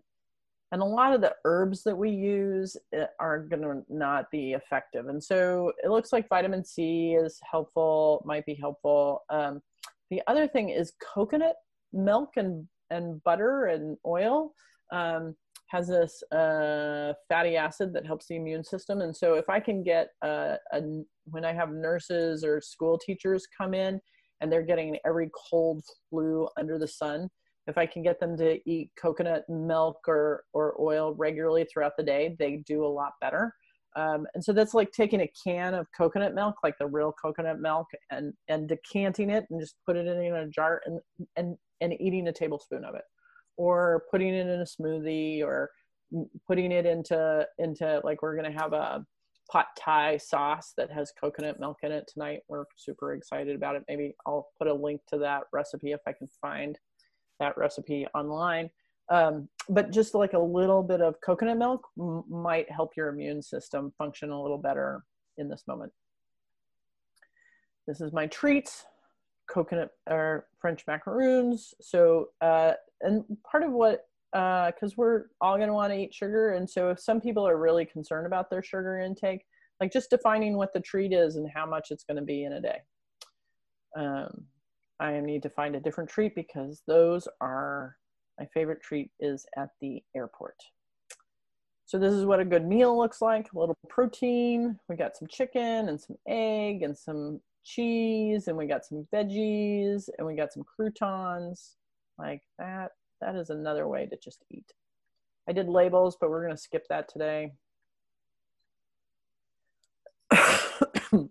[0.71, 4.51] and a lot of the herbs that we use eh, are going to not be
[4.51, 5.07] effective.
[5.07, 9.23] And so it looks like vitamin c is helpful might be helpful.
[9.29, 9.61] Um,
[10.09, 11.55] the other thing is coconut
[11.93, 14.53] milk and and butter and oil.
[14.91, 15.35] Um,
[15.67, 19.83] has this uh, fatty acid that helps the immune system and so if i can
[19.83, 20.81] get a, a
[21.25, 23.99] when i have nurses or school teachers come in
[24.41, 27.29] and they're getting every cold flu under the sun
[27.67, 32.03] if I can get them to eat coconut milk or, or oil regularly throughout the
[32.03, 33.53] day, they do a lot better.
[33.95, 37.59] Um, and so that's like taking a can of coconut milk, like the real coconut
[37.59, 40.99] milk, and and decanting it and just put it in a jar and
[41.35, 43.01] and and eating a tablespoon of it,
[43.57, 45.71] or putting it in a smoothie, or
[46.47, 49.05] putting it into into like we're gonna have a
[49.51, 52.41] pad thai sauce that has coconut milk in it tonight.
[52.47, 53.83] We're super excited about it.
[53.87, 56.77] Maybe I'll put a link to that recipe if I can find
[57.39, 58.69] that recipe online.
[59.09, 63.41] Um, but just like a little bit of coconut milk m- might help your immune
[63.41, 65.03] system function a little better
[65.37, 65.93] in this moment.
[67.87, 68.85] This is my treats,
[69.47, 71.73] coconut or French macaroons.
[71.81, 76.13] So, uh, and part of what, because uh, we're all going to want to eat
[76.13, 76.53] sugar.
[76.53, 79.45] And so, if some people are really concerned about their sugar intake,
[79.79, 82.53] like just defining what the treat is and how much it's going to be in
[82.53, 82.79] a day.
[83.95, 84.45] Um,
[84.99, 87.97] I need to find a different treat because those are
[88.39, 90.55] my favorite treat is at the airport.
[91.85, 93.51] So this is what a good meal looks like.
[93.53, 94.77] A little protein.
[94.89, 100.09] We got some chicken and some egg and some cheese and we got some veggies
[100.17, 101.75] and we got some croutons
[102.17, 102.91] like that.
[103.21, 104.71] That is another way to just eat.
[105.49, 107.53] I did labels, but we're going to skip that today.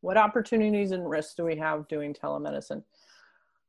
[0.00, 2.82] what opportunities and risks do we have doing telemedicine?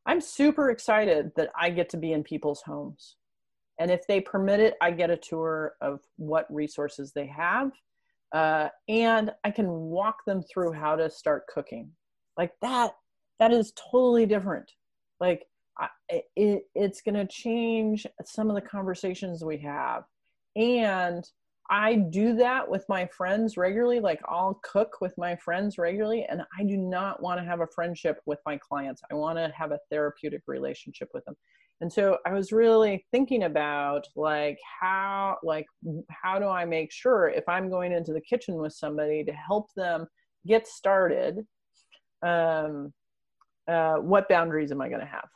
[0.06, 3.16] I'm super excited that I get to be in people's homes.
[3.80, 7.72] And if they permit it, I get a tour of what resources they have.
[8.32, 11.92] Uh, and I can walk them through how to start cooking.
[12.38, 12.92] Like that,
[13.40, 14.72] that is totally different.
[15.20, 15.46] Like
[16.10, 20.04] it, it's going to change some of the conversations we have.
[20.56, 21.24] And
[21.70, 24.00] I do that with my friends regularly.
[24.00, 27.68] Like I'll cook with my friends regularly, and I do not want to have a
[27.68, 29.02] friendship with my clients.
[29.12, 31.36] I want to have a therapeutic relationship with them.
[31.82, 35.66] And so I was really thinking about like how like
[36.10, 39.74] how do I make sure if I'm going into the kitchen with somebody to help
[39.76, 40.06] them
[40.48, 41.46] get started,
[42.26, 42.94] um,
[43.68, 45.28] uh, what boundaries am I going to have?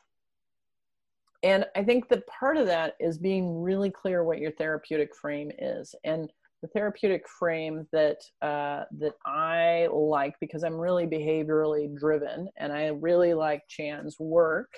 [1.44, 5.52] and i think that part of that is being really clear what your therapeutic frame
[5.60, 5.96] is.
[6.04, 6.32] And
[6.62, 12.88] the therapeutic frame that uh, that i like because i'm really behaviorally driven and i
[12.88, 14.72] really like chan's work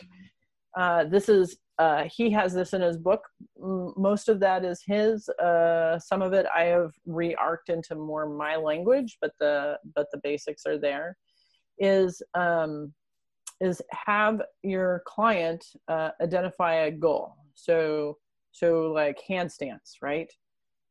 [0.78, 3.22] uh, this is uh, he has this in his book.
[3.57, 8.55] Most of that is his uh, some of it i have re-arced into more my
[8.55, 11.18] language but the but the basics are there
[11.82, 12.93] is um,
[13.59, 17.36] is have your client uh, identify a goal.
[17.55, 18.17] So,
[18.51, 20.32] so like handstands, right?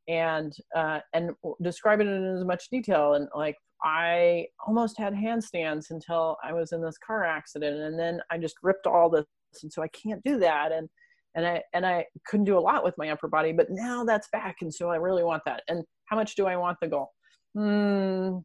[0.08, 1.30] And uh, and
[1.62, 3.14] describe it in as much detail.
[3.14, 8.20] And like I almost had handstands until I was in this car accident, and then
[8.30, 9.24] I just ripped all this,
[9.62, 10.72] and so I can't do that.
[10.72, 10.88] And
[11.36, 14.28] and I and I couldn't do a lot with my upper body, but now that's
[14.32, 15.62] back, and so I really want that.
[15.68, 17.12] And how much do I want the goal?
[17.54, 18.38] Hmm,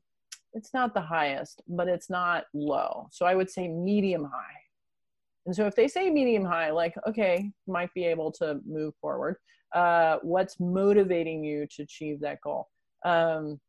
[0.55, 3.07] it's not the highest, but it's not low.
[3.11, 4.55] So I would say medium high.
[5.45, 9.35] And so if they say medium high, like, okay, might be able to move forward.
[9.75, 12.69] Uh, what's motivating you to achieve that goal?
[13.03, 13.59] Um,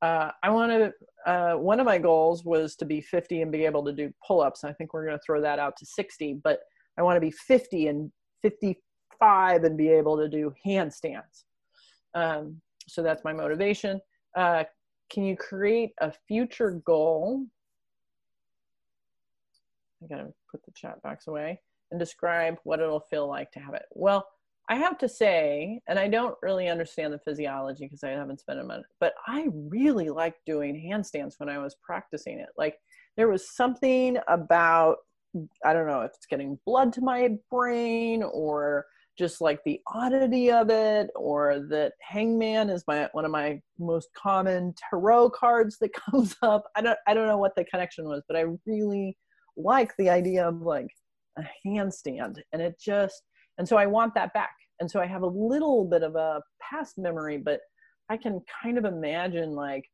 [0.00, 0.92] uh, I want to,
[1.30, 4.40] uh, one of my goals was to be 50 and be able to do pull
[4.40, 4.62] ups.
[4.62, 6.60] I think we're going to throw that out to 60, but
[6.96, 8.12] I want to be 50 and
[8.42, 11.44] 55 and be able to do handstands.
[12.14, 14.00] Um, so that's my motivation.
[14.36, 14.64] Uh,
[15.10, 17.46] can you create a future goal?
[20.02, 23.74] I gotta put the chat box away and describe what it'll feel like to have
[23.74, 23.84] it.
[23.92, 24.26] Well,
[24.68, 28.60] I have to say, and I don't really understand the physiology because I haven't spent
[28.60, 32.48] a minute, but I really liked doing handstands when I was practicing it.
[32.56, 32.78] Like
[33.16, 34.96] there was something about,
[35.64, 38.86] I don't know if it's getting blood to my brain or
[39.16, 44.08] just like the oddity of it or that hangman is my one of my most
[44.16, 46.64] common tarot cards that comes up.
[46.74, 49.16] I don't i don't know what the connection was but i really
[49.56, 50.88] like the idea of like
[51.38, 53.22] a handstand and it just
[53.58, 54.54] and so i want that back.
[54.80, 57.60] And so i have a little bit of a past memory but
[58.10, 59.84] i can kind of imagine like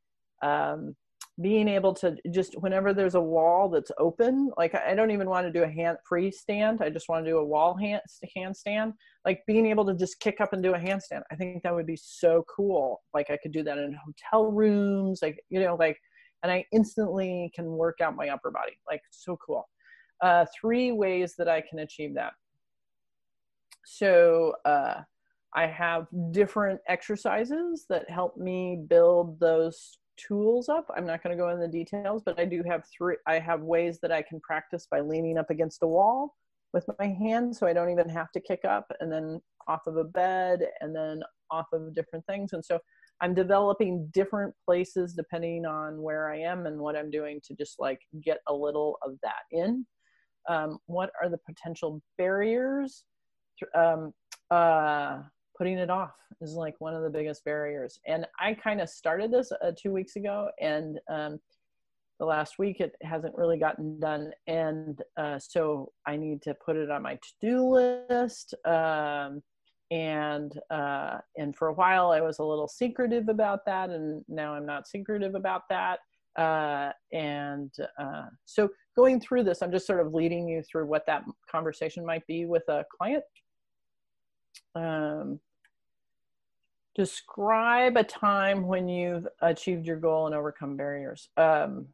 [0.43, 0.97] um
[1.41, 5.47] being able to just whenever there's a wall that's open like i don't even want
[5.47, 6.83] to do a hand free stand.
[6.83, 8.01] i just want to do a wall hand
[8.37, 8.93] handstand
[9.25, 11.87] like being able to just kick up and do a handstand i think that would
[11.87, 15.99] be so cool like i could do that in hotel rooms like you know like
[16.43, 19.69] and i instantly can work out my upper body like so cool
[20.23, 22.33] uh, three ways that i can achieve that
[23.87, 25.01] so uh,
[25.55, 30.87] i have different exercises that help me build those tools up.
[30.97, 33.17] I'm not going to go into the details, but I do have three.
[33.27, 36.37] I have ways that I can practice by leaning up against a wall
[36.73, 39.97] with my hand, so I don't even have to kick up, and then off of
[39.97, 42.53] a bed, and then off of different things.
[42.53, 42.79] And so
[43.21, 47.79] I'm developing different places depending on where I am and what I'm doing to just
[47.79, 49.87] like get a little of that in.
[50.49, 53.05] Um, what are the potential barriers?
[53.75, 54.13] Um,
[54.51, 55.19] uh,
[55.61, 58.01] putting it off is like one of the biggest barriers.
[58.07, 61.39] And I kind of started this uh, two weeks ago, and um,
[62.19, 64.31] the last week it hasn't really gotten done.
[64.47, 68.55] And uh, so I need to put it on my to do list.
[68.65, 69.43] Um,
[69.91, 74.55] and uh, and for a while I was a little secretive about that, and now
[74.55, 75.99] I'm not secretive about that.
[76.39, 81.05] Uh, and uh, so going through this, I'm just sort of leading you through what
[81.07, 83.25] that conversation might be with a client.
[84.75, 85.39] Um,
[86.95, 91.29] describe a time when you've achieved your goal and overcome barriers.
[91.37, 91.87] Um,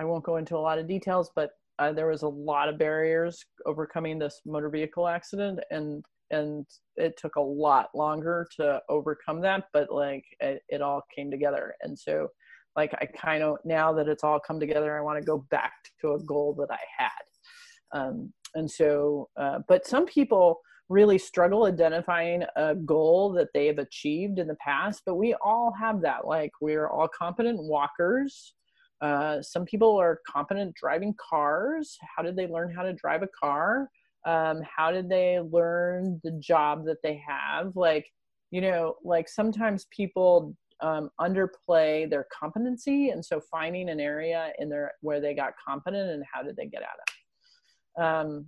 [0.00, 2.78] i won't go into a lot of details but uh, there was a lot of
[2.78, 9.40] barriers overcoming this motor vehicle accident and and it took a lot longer to overcome
[9.40, 11.74] that but like it, it all came together.
[11.82, 12.28] And so
[12.76, 15.72] like i kind of now that it's all come together i want to go back
[16.00, 17.98] to a goal that i had.
[17.98, 23.78] Um, and so uh, but some people really struggle identifying a goal that they have
[23.78, 26.26] achieved in the past, but we all have that.
[26.26, 28.54] Like we're all competent walkers.
[29.00, 31.96] Uh, some people are competent driving cars.
[32.16, 33.90] How did they learn how to drive a car?
[34.26, 37.76] Um, how did they learn the job that they have?
[37.76, 38.06] Like,
[38.50, 44.68] you know, like sometimes people um, underplay their competency, and so finding an area in
[44.68, 48.02] their where they got competent and how did they get at it.
[48.02, 48.46] Um,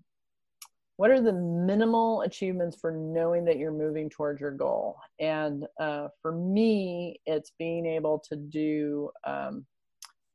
[1.01, 4.99] what are the minimal achievements for knowing that you're moving towards your goal?
[5.19, 9.65] And uh, for me it's being able to do um,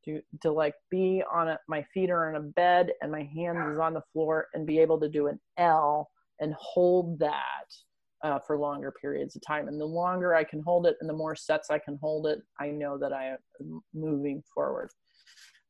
[0.05, 3.59] to, to like be on a, my feet are on a bed and my hand
[3.71, 6.09] is on the floor and be able to do an l
[6.39, 7.67] and hold that
[8.23, 9.67] uh, for longer periods of time.
[9.67, 12.39] And the longer i can hold it and the more sets i can hold it
[12.59, 14.89] i know that i am moving forward.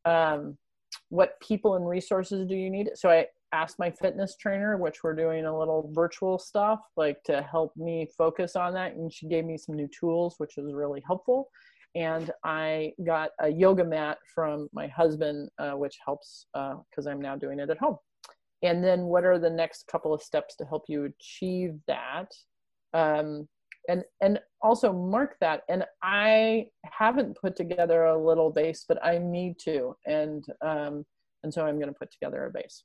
[0.05, 0.57] Um,
[1.09, 2.91] what people and resources do you need?
[2.95, 7.41] So i asked my fitness trainer, which we're doing a little virtual stuff, like to
[7.41, 8.93] help me focus on that.
[8.93, 11.49] And she gave me some new tools, which was really helpful.
[11.95, 17.21] And I got a yoga mat from my husband, uh, which helps because uh, I'm
[17.21, 17.97] now doing it at home.
[18.61, 22.31] And then, what are the next couple of steps to help you achieve that?
[22.93, 23.47] Um,
[23.87, 25.61] and and also mark that.
[25.69, 29.95] And I haven't put together a little base, but I need to.
[30.05, 31.05] And um,
[31.43, 32.83] and so I'm going to put together a base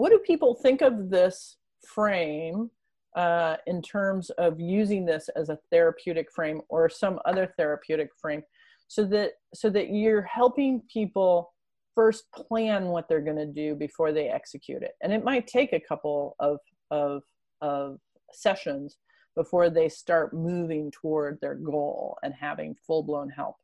[0.00, 2.70] what do people think of this frame
[3.16, 8.42] uh, in terms of using this as a therapeutic frame or some other therapeutic frame
[8.88, 11.52] so that so that you're helping people
[11.94, 15.74] first plan what they're going to do before they execute it and it might take
[15.74, 16.58] a couple of
[16.90, 17.22] of
[17.60, 17.98] of
[18.32, 18.96] sessions
[19.36, 23.56] before they start moving toward their goal and having full-blown help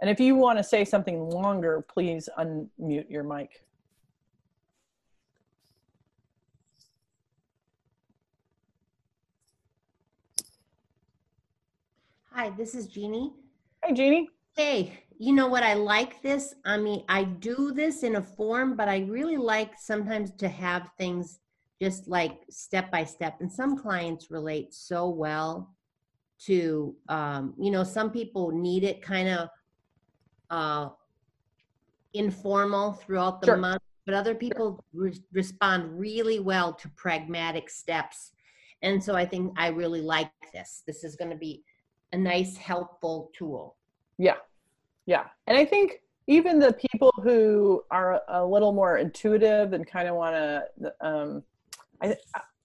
[0.00, 3.64] and if you want to say something longer, please unmute your mic.
[12.38, 13.32] Hi, this is Jeannie.
[13.82, 14.28] Hi, Jeannie.
[14.56, 15.64] Hey, you know what?
[15.64, 16.54] I like this.
[16.64, 20.88] I mean, I do this in a form, but I really like sometimes to have
[20.96, 21.40] things
[21.82, 23.40] just like step by step.
[23.40, 25.74] And some clients relate so well
[26.44, 29.48] to, um, you know, some people need it kind of
[30.48, 30.90] uh,
[32.14, 33.56] informal throughout the sure.
[33.56, 38.30] month, but other people re- respond really well to pragmatic steps.
[38.82, 40.84] And so I think I really like this.
[40.86, 41.64] This is going to be
[42.12, 43.76] a nice, helpful tool.
[44.18, 44.36] Yeah.
[45.06, 45.24] Yeah.
[45.46, 50.16] And I think even the people who are a little more intuitive and kind of
[50.16, 51.42] want to um,
[52.02, 52.16] I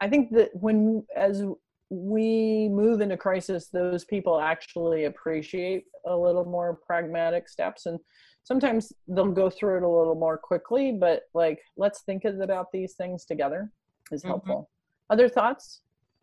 [0.02, 1.44] I think that when as
[1.90, 8.00] we move into crisis, those people actually appreciate a little more pragmatic steps and
[8.44, 12.94] sometimes they'll go through it a little more quickly, but like let's think about these
[12.96, 13.72] things together
[14.12, 14.28] is Mhm.
[14.28, 14.70] helpful.
[15.10, 15.82] Other thoughts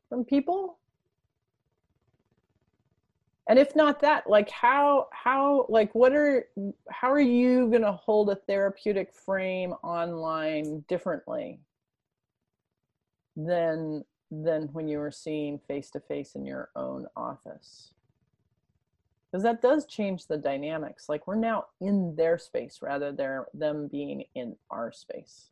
[0.09, 0.80] from people?
[3.51, 6.46] And if not that, like how how like what are
[6.88, 11.59] how are you going to hold a therapeutic frame online differently
[13.34, 17.92] than than when you were seeing face to face in your own office?
[19.32, 21.09] Because that does change the dynamics.
[21.09, 25.51] Like we're now in their space rather than them being in our space.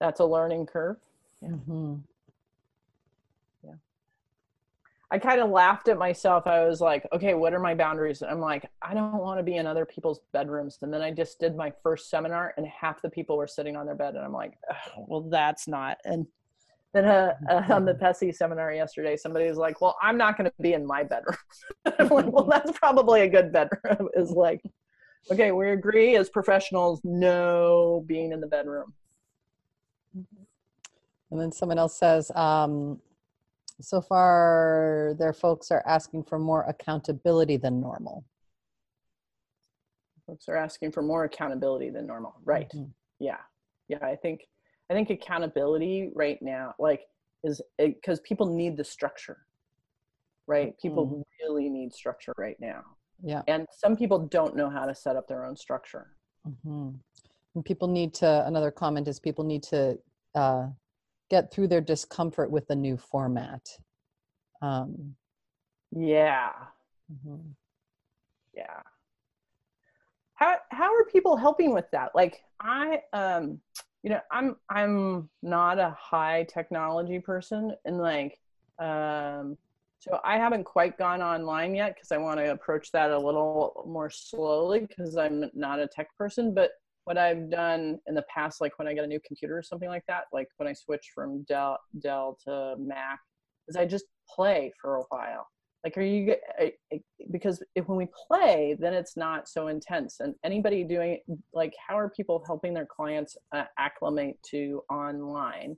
[0.00, 0.96] That's a learning curve.
[1.42, 2.02] Mhm.
[3.62, 3.74] Yeah.
[5.10, 6.46] I kind of laughed at myself.
[6.46, 8.20] I was like, okay, what are my boundaries?
[8.22, 10.78] And I'm like, I don't want to be in other people's bedrooms.
[10.82, 13.86] And then I just did my first seminar, and half the people were sitting on
[13.86, 15.96] their bed, and I'm like, "Ugh, well, that's not.
[16.04, 16.26] And
[16.92, 20.50] then uh, uh, on the PESI seminar yesterday, somebody was like, well, I'm not going
[20.50, 21.36] to be in my bedroom.
[21.98, 24.08] I'm like, well, that's probably a good bedroom.
[24.16, 24.62] Is like,
[25.30, 28.94] okay, we agree as professionals, no being in the bedroom.
[31.30, 33.00] And then someone else says, um,
[33.80, 38.24] so far their folks are asking for more accountability than normal.
[40.26, 42.70] Folks are asking for more accountability than normal, right?
[42.74, 42.90] Mhm.
[43.20, 43.38] yeah
[43.88, 44.46] yeah i think
[44.90, 47.00] i think accountability right now like
[47.42, 49.38] is because people need the structure
[50.46, 52.82] right people really need structure right now
[53.22, 53.42] Yeah.
[53.48, 56.06] and some people don't know how to set up their own structure
[56.64, 56.90] hmm
[57.54, 59.98] And people need to, another comment is people need to
[60.34, 60.68] uh,
[61.30, 63.66] get through their discomfort with the new format.
[64.60, 65.14] Um,
[65.92, 66.50] yeah
[67.10, 67.40] mhm.
[68.54, 68.80] yeah
[70.34, 73.58] how how are people helping with that like i um
[74.02, 78.38] you know i'm i'm not a high technology person and like
[78.78, 79.56] um
[79.98, 83.84] so i haven't quite gone online yet because i want to approach that a little
[83.86, 86.72] more slowly because i'm not a tech person but
[87.08, 89.88] what i've done in the past like when i get a new computer or something
[89.88, 93.18] like that like when i switch from dell dell to mac
[93.66, 95.48] is i just play for a while.
[95.84, 96.34] Like are you
[97.30, 101.20] because if when we play then it's not so intense and anybody doing
[101.52, 105.76] like how are people helping their clients uh, acclimate to online?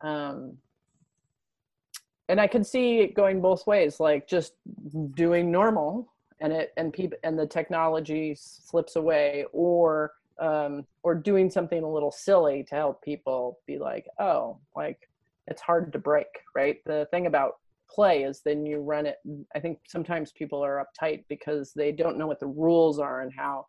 [0.00, 0.56] Um
[2.28, 4.52] and i can see it going both ways like just
[5.14, 11.50] doing normal and it and people and the technology slips away or um or doing
[11.50, 14.98] something a little silly to help people be like oh like
[15.46, 17.54] it's hard to break right the thing about
[17.90, 19.16] play is then you run it
[19.54, 23.32] i think sometimes people are uptight because they don't know what the rules are and
[23.36, 23.66] how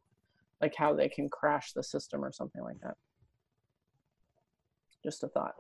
[0.62, 2.96] like how they can crash the system or something like that
[5.04, 5.56] just a thought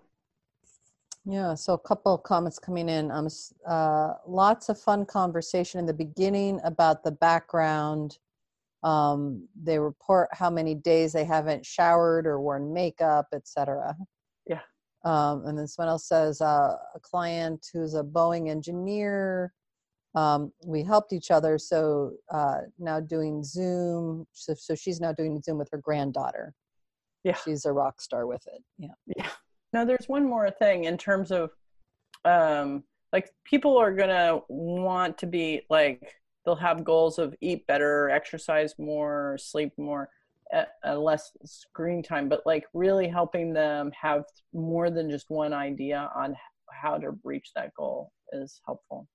[1.26, 3.12] Yeah, so a couple of comments coming in.
[3.12, 3.28] Um,
[3.68, 8.18] uh, lots of fun conversation in the beginning about the background.
[8.84, 13.95] Um, they report how many days they haven't showered or worn makeup, etc.
[14.47, 14.61] Yeah.
[15.03, 19.53] Um, and then someone else says uh, a client who's a Boeing engineer.
[20.15, 24.25] Um, we helped each other, so uh, now doing Zoom.
[24.34, 26.53] So, so she's now doing Zoom with her granddaughter.
[27.23, 27.38] Yeah.
[27.45, 28.63] she's a rock star with it.
[28.77, 28.93] Yeah.
[29.15, 29.29] Yeah.
[29.73, 31.51] Now there's one more thing in terms of
[32.25, 36.13] um like people are going to want to be like
[36.46, 40.10] they'll have goals of eat better, exercise more, sleep more,
[40.54, 44.24] uh, less screen time, but like really helping them have
[44.54, 46.36] more than just one idea on
[46.72, 49.08] how to reach that goal is helpful.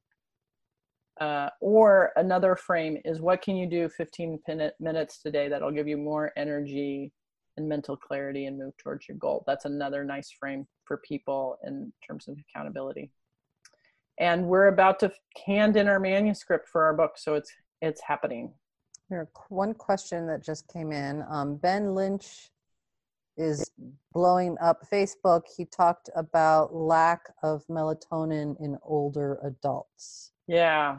[1.20, 5.89] Uh, or another frame is what can you do 15 minute, minutes today that'll give
[5.89, 7.11] you more energy
[7.57, 9.43] and mental clarity and move towards your goal.
[9.47, 13.11] That's another nice frame for people in terms of accountability.
[14.18, 15.12] And we're about to
[15.46, 17.52] hand in our manuscript for our book, so it's
[17.82, 18.52] it's happening.
[19.08, 21.22] Here, one question that just came in.
[21.30, 22.50] Um, ben Lynch
[23.36, 23.70] is
[24.12, 25.42] blowing up Facebook.
[25.56, 30.32] He talked about lack of melatonin in older adults.
[30.46, 30.98] Yeah.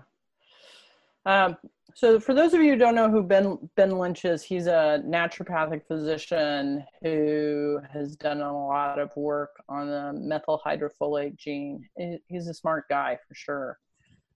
[1.27, 1.57] Um,
[1.93, 5.03] so for those of you who don't know who Ben Ben Lynch is, he's a
[5.05, 11.83] naturopathic physician who has done a lot of work on the methyl hydrofolate gene.
[12.27, 13.77] He's a smart guy for sure.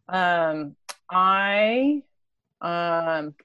[0.10, 0.76] Um,
[1.10, 2.04] I
[2.60, 3.36] um,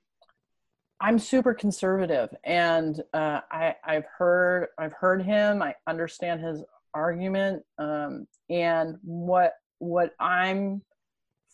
[1.01, 5.63] I'm super conservative, and uh, I I've heard I've heard him.
[5.63, 10.83] I understand his argument, um, and what what I'm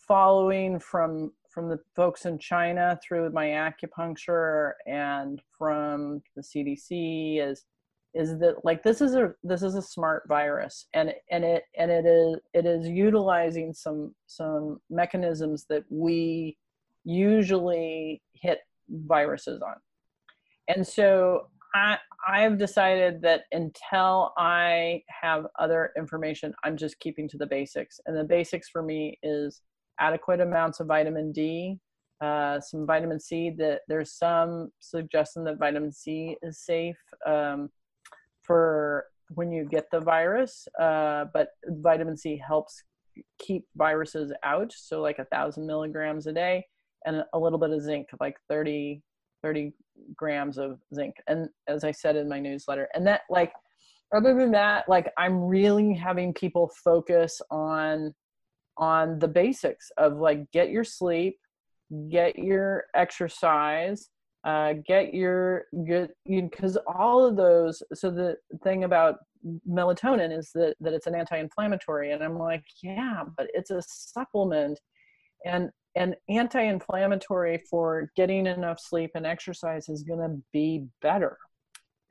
[0.07, 7.65] following from from the folks in China through my acupuncture and from the CDC is
[8.15, 10.87] is that like this is a this is a smart virus.
[10.93, 16.57] And and it and it is it is utilizing some some mechanisms that we
[17.03, 19.75] usually hit viruses on.
[20.67, 21.97] And so i
[22.27, 27.99] i've decided that until i have other information i'm just keeping to the basics.
[28.05, 29.61] And the basics for me is
[29.99, 31.77] adequate amounts of vitamin d
[32.21, 37.69] uh, some vitamin c that there's some suggestion that vitamin c is safe um,
[38.43, 42.83] for when you get the virus, uh, but vitamin C helps
[43.39, 44.71] keep viruses out.
[44.75, 46.65] So like a thousand milligrams a day
[47.05, 49.01] and a little bit of zinc, like 30,
[49.41, 49.73] 30
[50.15, 51.15] grams of zinc.
[51.27, 53.53] And as I said in my newsletter, and that like,
[54.15, 58.13] other than that, like I'm really having people focus on,
[58.77, 61.37] on the basics of like, get your sleep,
[62.09, 64.09] get your exercise,
[64.43, 69.19] uh, get your good because all of those so the thing about
[69.69, 74.79] melatonin is that that it's an anti-inflammatory and i'm like yeah but it's a supplement
[75.45, 81.37] and an anti-inflammatory for getting enough sleep and exercise is going to be better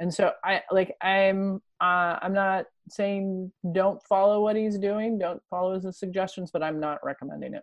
[0.02, 5.40] and so i like i'm uh, i'm not saying don't follow what he's doing don't
[5.48, 7.62] follow his suggestions but i'm not recommending it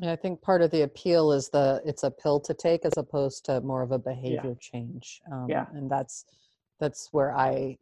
[0.00, 2.94] and I think part of the appeal is the it's a pill to take as
[2.96, 4.54] opposed to more of a behavior yeah.
[4.58, 5.20] change.
[5.30, 6.24] Um, yeah, and that's
[6.80, 7.76] that's where I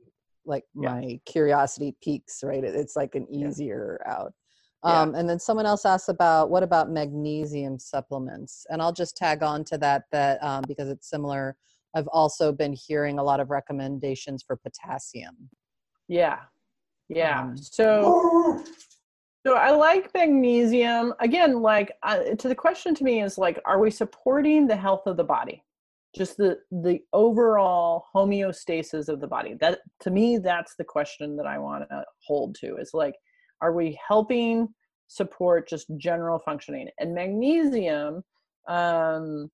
[0.44, 2.42] like my curiosity peaks.
[2.42, 4.12] Right, it's like an easier yeah.
[4.12, 4.34] out.
[4.82, 9.42] Um, and then someone else asks about what about magnesium supplements, and I'll just tag
[9.42, 11.56] on to that that um, because it's similar.
[11.94, 15.50] I've also been hearing a lot of recommendations for potassium.
[16.08, 16.38] Yeah,
[17.08, 17.42] yeah.
[17.42, 18.64] Um, so
[19.46, 21.14] so I like magnesium.
[21.20, 25.06] Again, like uh, to the question to me is like, are we supporting the health
[25.06, 25.62] of the body?
[26.16, 29.54] Just the the overall homeostasis of the body.
[29.60, 32.76] That to me, that's the question that I want to hold to.
[32.76, 33.14] Is like,
[33.60, 34.68] are we helping
[35.06, 36.88] support just general functioning?
[36.98, 38.22] And magnesium,
[38.68, 39.50] um,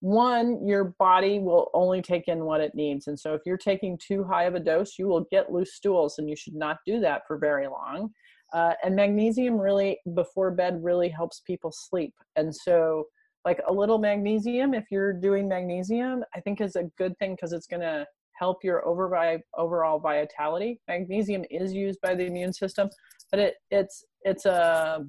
[0.00, 3.98] one, your body will only take in what it needs, and so if you're taking
[3.98, 7.00] too high of a dose, you will get loose stools, and you should not do
[7.00, 8.10] that for very long.
[8.52, 12.14] Uh, and magnesium really before bed really helps people sleep.
[12.36, 13.04] And so
[13.44, 17.52] like a little magnesium if you're doing magnesium i think is a good thing because
[17.52, 18.06] it's going to
[18.38, 22.88] help your over overall vitality magnesium is used by the immune system
[23.30, 25.04] but it it's it's a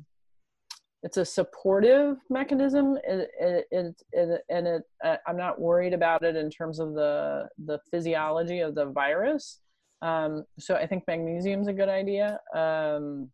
[1.01, 6.35] it's a supportive mechanism it, it, it, and it uh, i'm not worried about it
[6.35, 9.61] in terms of the the physiology of the virus
[10.01, 12.39] um, so I think magnesium is a good idea.
[12.55, 13.29] Um,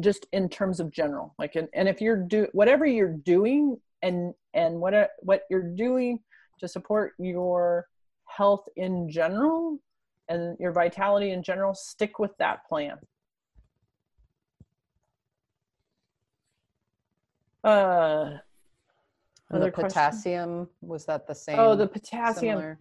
[0.00, 4.32] just in terms of general, like, and, and if you're do whatever you're doing and,
[4.54, 6.18] and what, what you're doing
[6.60, 7.86] to support your
[8.36, 9.78] health in general
[10.28, 12.96] and your vitality in general, stick with that plan.
[17.64, 18.38] Uh,
[19.50, 20.68] the potassium question?
[20.80, 21.58] was that the same?
[21.58, 22.58] Oh, the potassium.
[22.58, 22.78] Similar?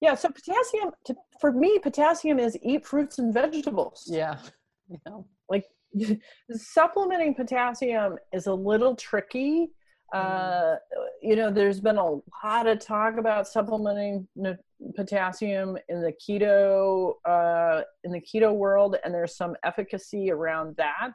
[0.00, 4.04] Yeah, so potassium to, for me, potassium is eat fruits and vegetables.
[4.06, 4.38] Yeah.
[4.88, 5.18] Yeah.
[5.48, 5.64] Like
[6.52, 9.72] supplementing potassium is a little tricky.
[10.14, 10.16] Mm.
[10.16, 10.76] Uh,
[11.20, 14.28] you know, there's been a lot of talk about supplementing
[14.94, 21.12] potassium in the keto uh, in the keto world, and there's some efficacy around that.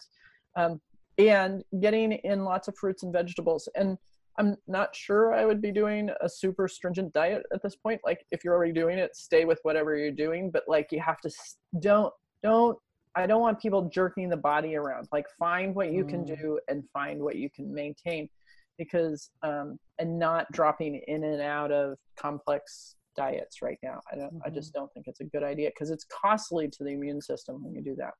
[0.55, 0.82] Um,
[1.18, 3.68] and getting in lots of fruits and vegetables.
[3.76, 3.97] And
[4.38, 8.01] I'm not sure I would be doing a super stringent diet at this point.
[8.03, 11.20] Like if you're already doing it, stay with whatever you're doing, but like you have
[11.22, 11.32] to
[11.80, 12.78] don't don't
[13.16, 15.07] I don't want people jerking the body around.
[15.12, 16.09] Like find what you mm.
[16.09, 18.30] can do and find what you can maintain
[18.78, 23.99] because um and not dropping in and out of complex diets right now.
[24.12, 24.45] I don't mm-hmm.
[24.45, 27.64] I just don't think it's a good idea because it's costly to the immune system
[27.64, 28.14] when you do that.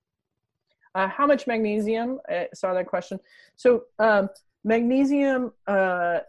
[0.94, 2.20] Uh, how much magnesium?
[2.30, 3.20] I saw that question.
[3.56, 4.30] So um,
[4.64, 6.20] magnesium uh,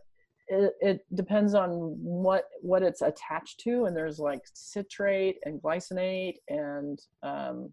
[0.49, 6.37] it, it, depends on what what it's attached to and there's like citrate and glycinate
[6.49, 7.71] and um,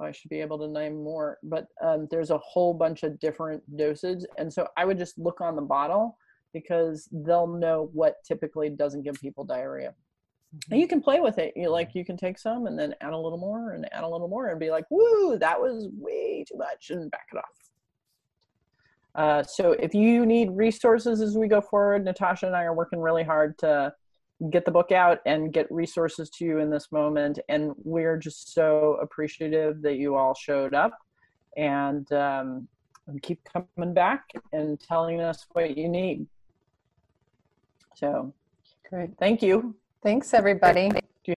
[0.00, 3.62] i should be able to name more but um, there's a whole bunch of different
[3.76, 6.16] dosage and so i would just look on the bottle
[6.52, 10.72] because they'll know what typically doesn't give people diarrhea mm-hmm.
[10.72, 13.12] and you can play with it you like you can take some and then add
[13.12, 16.44] a little more and add a little more and be like woo that was way
[16.48, 17.62] too much and back it off
[19.14, 22.98] uh, so if you need resources as we go forward, Natasha and I are working
[22.98, 23.92] really hard to
[24.50, 27.38] get the book out and get resources to you in this moment.
[27.48, 30.96] And we're just so appreciative that you all showed up.
[31.56, 32.68] And um,
[33.06, 36.26] and keep coming back and telling us what you need.
[37.94, 38.34] So
[38.88, 39.10] Great.
[39.18, 39.76] thank you.
[40.02, 40.90] Thanks, everybody.